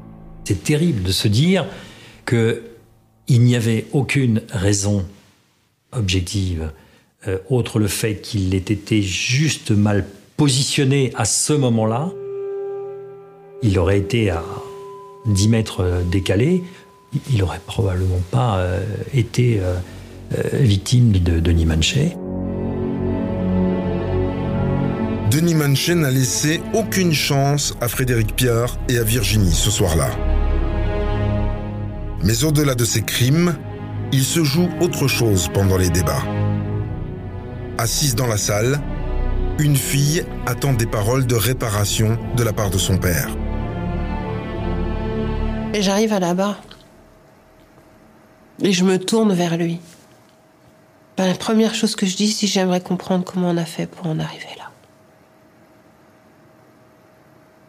C'est 0.44 0.64
terrible 0.64 1.04
de 1.04 1.12
se 1.12 1.28
dire 1.28 1.66
que 2.24 2.62
il 3.28 3.42
n'y 3.42 3.54
avait 3.54 3.86
aucune 3.92 4.42
raison 4.50 5.06
objective, 5.92 6.72
euh, 7.28 7.38
autre 7.48 7.78
le 7.78 7.86
fait 7.86 8.16
qu'il 8.16 8.52
ait 8.56 8.58
été 8.58 9.02
juste 9.02 9.70
mal 9.70 10.04
positionné 10.36 11.12
à 11.14 11.26
ce 11.26 11.52
moment-là. 11.52 12.10
Il 13.62 13.78
aurait 13.78 13.98
été 13.98 14.30
à 14.30 14.42
10 15.26 15.48
mètres 15.48 16.02
décalé, 16.10 16.64
il 17.30 17.38
n'aurait 17.38 17.60
probablement 17.66 18.20
pas 18.30 18.58
euh, 18.58 18.84
été 19.14 19.60
euh, 19.62 19.78
victime 20.52 21.12
de 21.12 21.40
Denis 21.40 21.66
Manchet. 21.66 22.16
Denis 25.30 25.54
Manchet 25.54 25.94
n'a 25.94 26.10
laissé 26.10 26.60
aucune 26.74 27.12
chance 27.12 27.74
à 27.80 27.88
Frédéric 27.88 28.34
Piard 28.34 28.78
et 28.88 28.98
à 28.98 29.02
Virginie 29.02 29.52
ce 29.52 29.70
soir-là. 29.70 30.10
Mais 32.22 32.44
au-delà 32.44 32.74
de 32.74 32.84
ces 32.84 33.02
crimes, 33.02 33.54
il 34.12 34.24
se 34.24 34.42
joue 34.42 34.68
autre 34.80 35.06
chose 35.06 35.48
pendant 35.52 35.76
les 35.76 35.90
débats. 35.90 36.22
Assise 37.76 38.14
dans 38.14 38.26
la 38.26 38.38
salle, 38.38 38.80
une 39.58 39.76
fille 39.76 40.24
attend 40.46 40.72
des 40.72 40.86
paroles 40.86 41.26
de 41.26 41.34
réparation 41.34 42.18
de 42.36 42.42
la 42.42 42.52
part 42.52 42.70
de 42.70 42.78
son 42.78 42.96
père. 42.96 43.28
Et 45.74 45.82
j'arrive 45.82 46.12
à 46.12 46.20
la 46.20 46.34
barre. 46.34 46.60
Et 48.62 48.72
je 48.72 48.84
me 48.84 48.98
tourne 48.98 49.32
vers 49.32 49.56
lui. 49.56 49.78
La 51.16 51.34
première 51.34 51.74
chose 51.74 51.96
que 51.96 52.06
je 52.06 52.16
dis, 52.16 52.30
c'est 52.30 52.46
j'aimerais 52.46 52.80
comprendre 52.80 53.24
comment 53.24 53.50
on 53.50 53.56
a 53.56 53.64
fait 53.64 53.86
pour 53.86 54.06
en 54.06 54.18
arriver 54.18 54.54
là. 54.56 54.70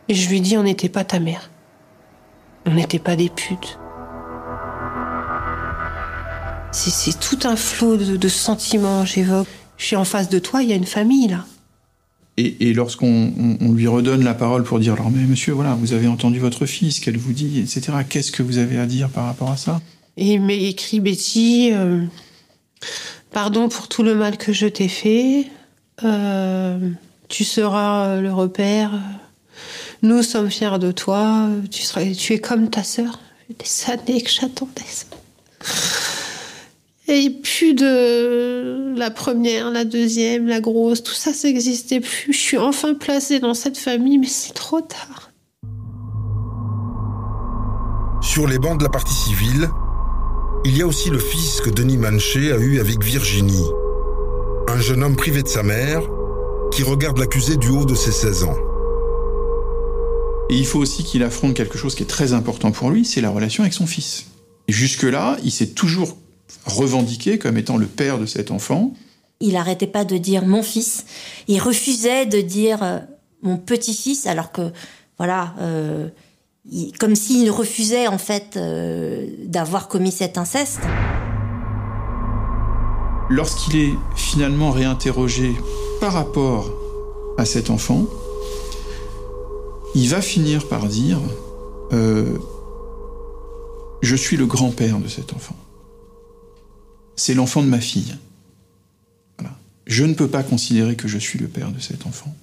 Et 0.08 0.14
je 0.14 0.30
lui 0.30 0.42
dis, 0.42 0.58
on 0.58 0.64
n'était 0.64 0.90
pas 0.90 1.04
ta 1.04 1.20
mère. 1.20 1.50
On 2.66 2.74
n'était 2.74 3.00
pas 3.00 3.16
des 3.16 3.30
putes. 3.30 3.80
C'est 6.72 7.20
tout 7.20 7.40
un 7.46 7.56
flot 7.56 7.98
de, 7.98 8.28
sentiments, 8.28 9.06
j'évoque. 9.06 9.48
Je 9.78 9.86
suis 9.86 9.96
en 9.96 10.06
face 10.06 10.30
de 10.30 10.40
toi, 10.40 10.62
il 10.62 10.70
y 10.70 10.74
a 10.74 10.76
une 10.76 10.86
famille 10.86 11.28
là. 11.28 11.46
Et, 12.38 12.74
lorsqu'on 12.74 13.34
on, 13.38 13.58
on 13.60 13.74
lui 13.74 13.88
redonne 13.88 14.24
la 14.24 14.34
parole 14.34 14.64
pour 14.64 14.80
dire 14.80 14.94
alors 14.94 15.12
mais 15.12 15.26
monsieur 15.26 15.52
voilà 15.52 15.74
vous 15.74 15.92
avez 15.92 16.08
entendu 16.08 16.40
votre 16.40 16.66
ce 16.66 17.02
qu'elle 17.02 17.18
vous 17.18 17.34
dit 17.34 17.60
etc 17.60 17.98
qu'est-ce 18.08 18.32
que 18.32 18.42
vous 18.44 18.60
avez 18.60 18.80
à 18.80 18.86
dire 18.86 19.10
par 19.10 19.26
rapport 19.26 19.52
à 19.52 19.58
ça? 19.58 19.82
Il 20.22 20.42
m'a 20.42 20.52
écrit 20.52 21.00
Betty 21.00 21.72
euh, 21.72 22.04
pardon 23.32 23.70
pour 23.70 23.88
tout 23.88 24.04
le 24.04 24.16
mal 24.16 24.38
que 24.38 24.52
je 24.52 24.68
t'ai 24.68 24.90
fait. 24.90 25.48
Euh, 26.04 26.78
tu 27.30 27.46
seras 27.46 28.20
le 28.20 28.34
repère. 28.34 28.92
Nous 30.02 30.22
sommes 30.22 30.50
fiers 30.50 30.78
de 30.78 30.92
toi. 30.92 31.48
Tu 31.72 31.84
tu 32.18 32.34
es 32.34 32.40
comme 32.40 32.70
ta 32.70 32.84
sœur. 32.84 33.20
Des 33.50 33.92
années 33.92 34.22
que 34.22 34.30
j'attendais 34.30 34.84
ça. 34.86 35.06
Et 37.08 37.30
plus 37.30 37.74
de 37.74 38.94
la 38.98 39.12
première, 39.12 39.72
la 39.72 39.86
deuxième, 39.86 40.48
la 40.48 40.60
grosse, 40.60 41.02
tout 41.02 41.14
ça, 41.14 41.34
ça 41.34 41.48
n'existait 41.48 42.02
plus. 42.02 42.34
Je 42.34 42.38
suis 42.38 42.58
enfin 42.58 42.94
placée 42.94 43.40
dans 43.40 43.54
cette 43.54 43.78
famille, 43.78 44.18
mais 44.18 44.28
c'est 44.28 44.54
trop 44.54 44.82
tard. 44.82 45.32
Sur 48.22 48.48
les 48.48 48.60
bancs 48.60 48.78
de 48.78 48.84
la 48.84 48.90
partie 48.90 49.14
civile, 49.14 49.70
il 50.66 50.78
y 50.78 50.82
a 50.82 50.88
aussi 50.88 51.10
le 51.10 51.20
fils 51.20 51.62
que 51.62 51.70
Denis 51.70 51.98
Manchet 51.98 52.52
a 52.52 52.58
eu 52.58 52.80
avec 52.80 53.04
Virginie. 53.04 53.66
Un 54.68 54.80
jeune 54.80 55.04
homme 55.04 55.16
privé 55.16 55.42
de 55.42 55.48
sa 55.48 55.64
mère 55.64 56.02
qui 56.72 56.84
regarde 56.84 57.18
l'accusé 57.18 57.56
du 57.56 57.70
haut 57.70 57.86
de 57.86 57.96
ses 57.96 58.12
16 58.12 58.44
ans. 58.44 58.58
Et 60.50 60.56
il 60.56 60.66
faut 60.66 60.80
aussi 60.80 61.04
qu'il 61.04 61.24
affronte 61.24 61.54
quelque 61.54 61.78
chose 61.78 61.96
qui 61.96 62.04
est 62.04 62.08
très 62.08 62.34
important 62.34 62.72
pour 62.72 62.90
lui, 62.90 63.06
c'est 63.06 63.22
la 63.22 63.30
relation 63.30 63.64
avec 63.64 63.74
son 63.74 63.88
fils. 63.88 64.26
Et 64.68 64.74
jusque-là, 64.74 65.38
il 65.44 65.52
s'est 65.52 65.70
toujours 65.70 66.18
revendiqué 66.66 67.38
comme 67.38 67.58
étant 67.58 67.78
le 67.78 67.86
père 67.86 68.20
de 68.20 68.26
cet 68.26 68.52
enfant. 68.52 68.94
Il 69.40 69.56
arrêtait 69.56 69.88
pas 69.88 70.06
de 70.06 70.18
dire 70.18 70.46
mon 70.46 70.64
fils. 70.64 71.06
Il 71.48 71.62
refusait 71.62 72.26
de 72.26 72.42
dire 72.42 72.84
euh, 72.84 73.00
mon 73.42 73.58
petit-fils, 73.58 74.28
alors 74.28 74.52
que, 74.52 74.72
voilà, 75.18 75.54
euh, 75.60 76.10
comme 77.00 77.16
s'il 77.16 77.50
refusait 77.52 78.08
en 78.08 78.18
fait 78.18 78.58
euh, 78.58 79.28
d'avoir 79.46 79.88
commis 79.88 80.12
cet 80.12 80.38
inceste. 80.38 80.82
Lorsqu'il 83.30 83.76
est 83.76 83.94
finalement 84.16 84.72
réinterrogé 84.72 85.54
par 86.00 86.14
rapport 86.14 86.72
à 87.38 87.46
cet 87.46 87.70
enfant, 87.70 88.06
il 89.96 90.10
va 90.10 90.22
finir 90.22 90.68
par 90.68 90.88
dire 90.88 91.20
euh, 91.94 92.38
Je 94.02 94.16
suis 94.16 94.38
le 94.38 94.46
grand-père 94.46 95.00
de 95.00 95.08
cet 95.08 95.34
enfant 95.34 95.56
c'est 97.20 97.34
l'enfant 97.34 97.62
de 97.62 97.68
ma 97.68 97.82
fille. 97.82 98.16
Je 99.86 100.04
ne 100.06 100.14
peux 100.14 100.28
pas 100.28 100.44
considérer 100.44 100.96
que 100.96 101.08
je 101.08 101.18
suis 101.18 101.40
le 101.40 101.48
père 101.48 101.72
de 101.72 101.80
cet 101.80 102.06
enfant. 102.06 102.34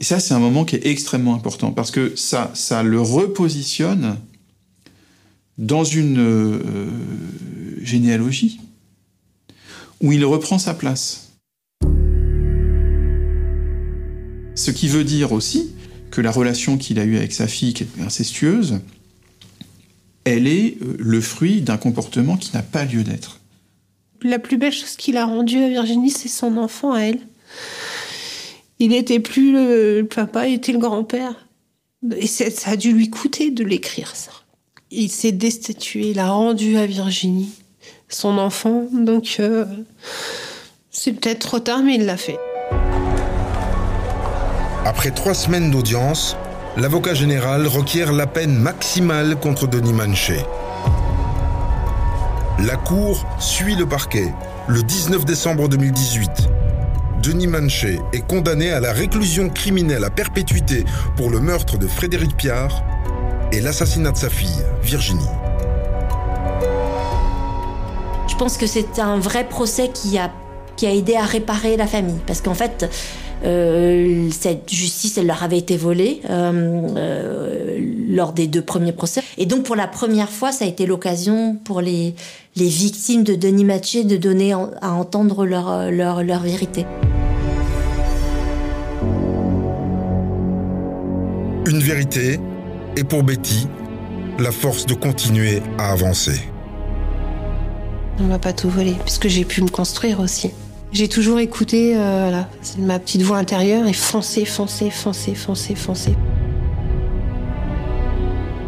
Et 0.00 0.02
ça, 0.02 0.18
c'est 0.18 0.32
un 0.32 0.38
moment 0.38 0.64
qui 0.64 0.76
est 0.76 0.86
extrêmement 0.86 1.34
important 1.34 1.72
parce 1.72 1.90
que 1.90 2.16
ça, 2.16 2.54
le 2.82 3.02
repositionne 3.02 4.16
dans 5.58 5.84
une 5.84 6.18
euh, 6.18 6.88
généalogie 7.82 8.60
où 10.00 10.12
il 10.12 10.24
reprend 10.24 10.58
sa 10.58 10.72
place. 10.72 11.34
Ce 14.54 14.70
qui 14.70 14.88
veut 14.88 15.04
dire 15.04 15.32
aussi 15.32 15.72
que 16.10 16.22
la 16.22 16.30
relation 16.30 16.78
qu'il 16.78 16.98
a 16.98 17.04
eue 17.04 17.18
avec 17.18 17.34
sa 17.34 17.46
fille, 17.46 17.74
qui 17.74 17.82
est 17.82 18.02
incestueuse, 18.02 18.80
elle 20.24 20.46
est 20.46 20.78
le 20.98 21.20
fruit 21.20 21.60
d'un 21.60 21.76
comportement 21.76 22.38
qui 22.38 22.52
n'a 22.54 22.62
pas 22.62 22.86
lieu 22.86 23.04
d'être 23.04 23.40
La 24.22 24.38
plus 24.38 24.56
belle 24.56 24.72
chose 24.72 24.96
qu'il 24.96 25.18
a 25.18 25.26
rendue 25.26 25.62
à 25.62 25.68
Virginie, 25.68 26.10
c'est 26.10 26.28
son 26.28 26.56
enfant 26.56 26.94
à 26.94 27.00
elle. 27.00 27.20
Il 28.82 28.94
était 28.94 29.20
plus 29.20 29.52
le, 29.52 30.02
papa, 30.02 30.48
il 30.48 30.54
était 30.54 30.72
le 30.72 30.78
grand-père. 30.78 31.46
Et 32.16 32.26
ça 32.26 32.70
a 32.70 32.76
dû 32.76 32.92
lui 32.92 33.10
coûter 33.10 33.50
de 33.50 33.62
l'écrire, 33.62 34.16
ça. 34.16 34.30
Il 34.90 35.10
s'est 35.10 35.32
destitué, 35.32 36.10
il 36.10 36.18
a 36.18 36.30
rendu 36.30 36.78
à 36.78 36.86
Virginie 36.86 37.50
son 38.08 38.38
enfant. 38.38 38.86
Donc, 38.90 39.36
euh, 39.38 39.66
c'est 40.90 41.12
peut-être 41.12 41.40
trop 41.40 41.60
tard, 41.60 41.82
mais 41.82 41.96
il 41.96 42.06
l'a 42.06 42.16
fait. 42.16 42.38
Après 44.86 45.10
trois 45.10 45.34
semaines 45.34 45.70
d'audience, 45.70 46.36
l'avocat 46.78 47.12
général 47.12 47.66
requiert 47.66 48.12
la 48.12 48.26
peine 48.26 48.56
maximale 48.56 49.36
contre 49.36 49.66
Denis 49.66 49.92
Manchet. 49.92 50.44
La 52.60 52.76
Cour 52.76 53.26
suit 53.38 53.76
le 53.76 53.86
parquet. 53.86 54.32
Le 54.68 54.82
19 54.82 55.24
décembre 55.24 55.68
2018, 55.68 56.30
Denis 57.22 57.48
Manchet 57.48 57.98
est 58.14 58.26
condamné 58.26 58.70
à 58.70 58.80
la 58.80 58.92
réclusion 58.92 59.50
criminelle 59.50 60.04
à 60.04 60.10
perpétuité 60.10 60.84
pour 61.16 61.28
le 61.28 61.38
meurtre 61.38 61.76
de 61.76 61.86
Frédéric 61.86 62.34
Piard 62.34 62.82
et 63.52 63.60
l'assassinat 63.60 64.12
de 64.12 64.16
sa 64.16 64.30
fille, 64.30 64.48
Virginie. 64.82 65.20
Je 68.26 68.34
pense 68.36 68.56
que 68.56 68.66
c'est 68.66 68.98
un 68.98 69.18
vrai 69.18 69.46
procès 69.46 69.90
qui 69.92 70.16
a, 70.16 70.30
qui 70.76 70.86
a 70.86 70.94
aidé 70.94 71.14
à 71.16 71.24
réparer 71.24 71.76
la 71.76 71.86
famille. 71.86 72.20
Parce 72.26 72.40
qu'en 72.40 72.54
fait, 72.54 72.88
euh, 73.44 74.30
cette 74.30 74.72
justice, 74.72 75.18
elle 75.18 75.26
leur 75.26 75.42
avait 75.42 75.58
été 75.58 75.76
volée 75.76 76.22
euh, 76.30 76.88
euh, 76.96 77.78
lors 78.08 78.32
des 78.32 78.46
deux 78.46 78.62
premiers 78.62 78.92
procès. 78.92 79.22
Et 79.36 79.44
donc, 79.44 79.64
pour 79.64 79.76
la 79.76 79.88
première 79.88 80.30
fois, 80.30 80.52
ça 80.52 80.64
a 80.64 80.68
été 80.68 80.86
l'occasion 80.86 81.56
pour 81.64 81.82
les, 81.82 82.14
les 82.56 82.68
victimes 82.68 83.24
de 83.24 83.34
Denis 83.34 83.64
Mathieu 83.64 84.04
de 84.04 84.16
donner 84.16 84.54
à 84.54 84.92
entendre 84.92 85.44
leur, 85.44 85.90
leur, 85.90 86.22
leur 86.22 86.40
vérité. 86.40 86.86
Vérité, 91.82 92.38
et 92.96 93.04
pour 93.04 93.22
Betty, 93.22 93.68
la 94.38 94.50
force 94.50 94.86
de 94.86 94.94
continuer 94.94 95.62
à 95.78 95.92
avancer. 95.92 96.40
On 98.18 98.24
m'a 98.24 98.38
pas 98.38 98.52
tout 98.52 98.68
volé, 98.68 98.94
puisque 99.04 99.28
j'ai 99.28 99.44
pu 99.44 99.62
me 99.62 99.68
construire 99.68 100.20
aussi. 100.20 100.50
J'ai 100.92 101.08
toujours 101.08 101.38
écouté 101.38 101.94
euh, 101.96 102.42
ma 102.78 102.98
petite 102.98 103.22
voix 103.22 103.38
intérieure 103.38 103.86
et 103.86 103.92
foncer, 103.92 104.44
foncer, 104.44 104.90
foncer, 104.90 105.34
foncer, 105.34 105.74
foncer. 105.74 106.14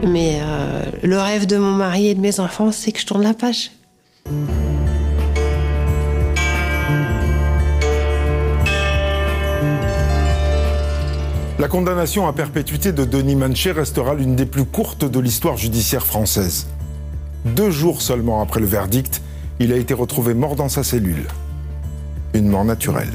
Mais 0.06 0.38
euh, 0.40 0.82
le 1.02 1.18
rêve 1.18 1.46
de 1.46 1.56
mon 1.56 1.72
mari 1.72 2.08
et 2.08 2.14
de 2.14 2.20
mes 2.20 2.40
enfants, 2.40 2.72
c'est 2.72 2.92
que 2.92 3.00
je 3.00 3.06
tourne 3.06 3.22
la 3.22 3.34
page. 3.34 3.70
La 11.62 11.68
condamnation 11.68 12.26
à 12.26 12.32
perpétuité 12.32 12.90
de 12.90 13.04
Denis 13.04 13.36
Manchet 13.36 13.70
restera 13.70 14.16
l'une 14.16 14.34
des 14.34 14.46
plus 14.46 14.64
courtes 14.64 15.04
de 15.08 15.20
l'histoire 15.20 15.56
judiciaire 15.56 16.04
française. 16.04 16.66
Deux 17.44 17.70
jours 17.70 18.02
seulement 18.02 18.42
après 18.42 18.58
le 18.58 18.66
verdict, 18.66 19.22
il 19.60 19.72
a 19.72 19.76
été 19.76 19.94
retrouvé 19.94 20.34
mort 20.34 20.56
dans 20.56 20.68
sa 20.68 20.82
cellule. 20.82 21.28
Une 22.34 22.48
mort 22.48 22.64
naturelle. 22.64 23.12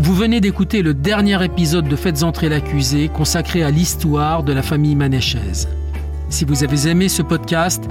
Vous 0.00 0.14
venez 0.14 0.42
d'écouter 0.42 0.82
le 0.82 0.92
dernier 0.92 1.42
épisode 1.42 1.88
de 1.88 1.96
Faites 1.96 2.24
entrer 2.24 2.50
l'accusé 2.50 3.08
consacré 3.08 3.62
à 3.62 3.70
l'histoire 3.70 4.42
de 4.42 4.52
la 4.52 4.62
famille 4.62 4.96
Manéchaise. 4.96 5.66
Si 6.32 6.46
vous 6.46 6.64
avez 6.64 6.88
aimé 6.88 7.10
ce 7.10 7.20
podcast, 7.20 7.84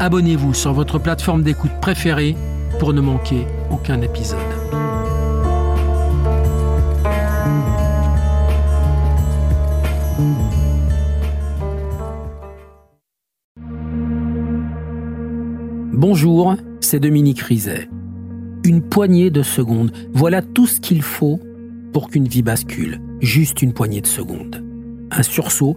abonnez-vous 0.00 0.52
sur 0.52 0.72
votre 0.72 0.98
plateforme 0.98 1.44
d'écoute 1.44 1.70
préférée 1.80 2.34
pour 2.80 2.92
ne 2.92 3.00
manquer 3.00 3.46
aucun 3.70 4.00
épisode. 4.00 4.36
Bonjour, 15.92 16.56
c'est 16.80 16.98
Dominique 16.98 17.42
Rizet. 17.42 17.88
Une 18.64 18.82
poignée 18.82 19.30
de 19.30 19.44
secondes, 19.44 19.92
voilà 20.12 20.42
tout 20.42 20.66
ce 20.66 20.80
qu'il 20.80 21.00
faut 21.00 21.38
pour 21.92 22.08
qu'une 22.10 22.26
vie 22.26 22.42
bascule. 22.42 23.00
Juste 23.20 23.62
une 23.62 23.72
poignée 23.72 24.00
de 24.00 24.08
secondes. 24.08 24.64
Un 25.12 25.22
sursaut, 25.22 25.76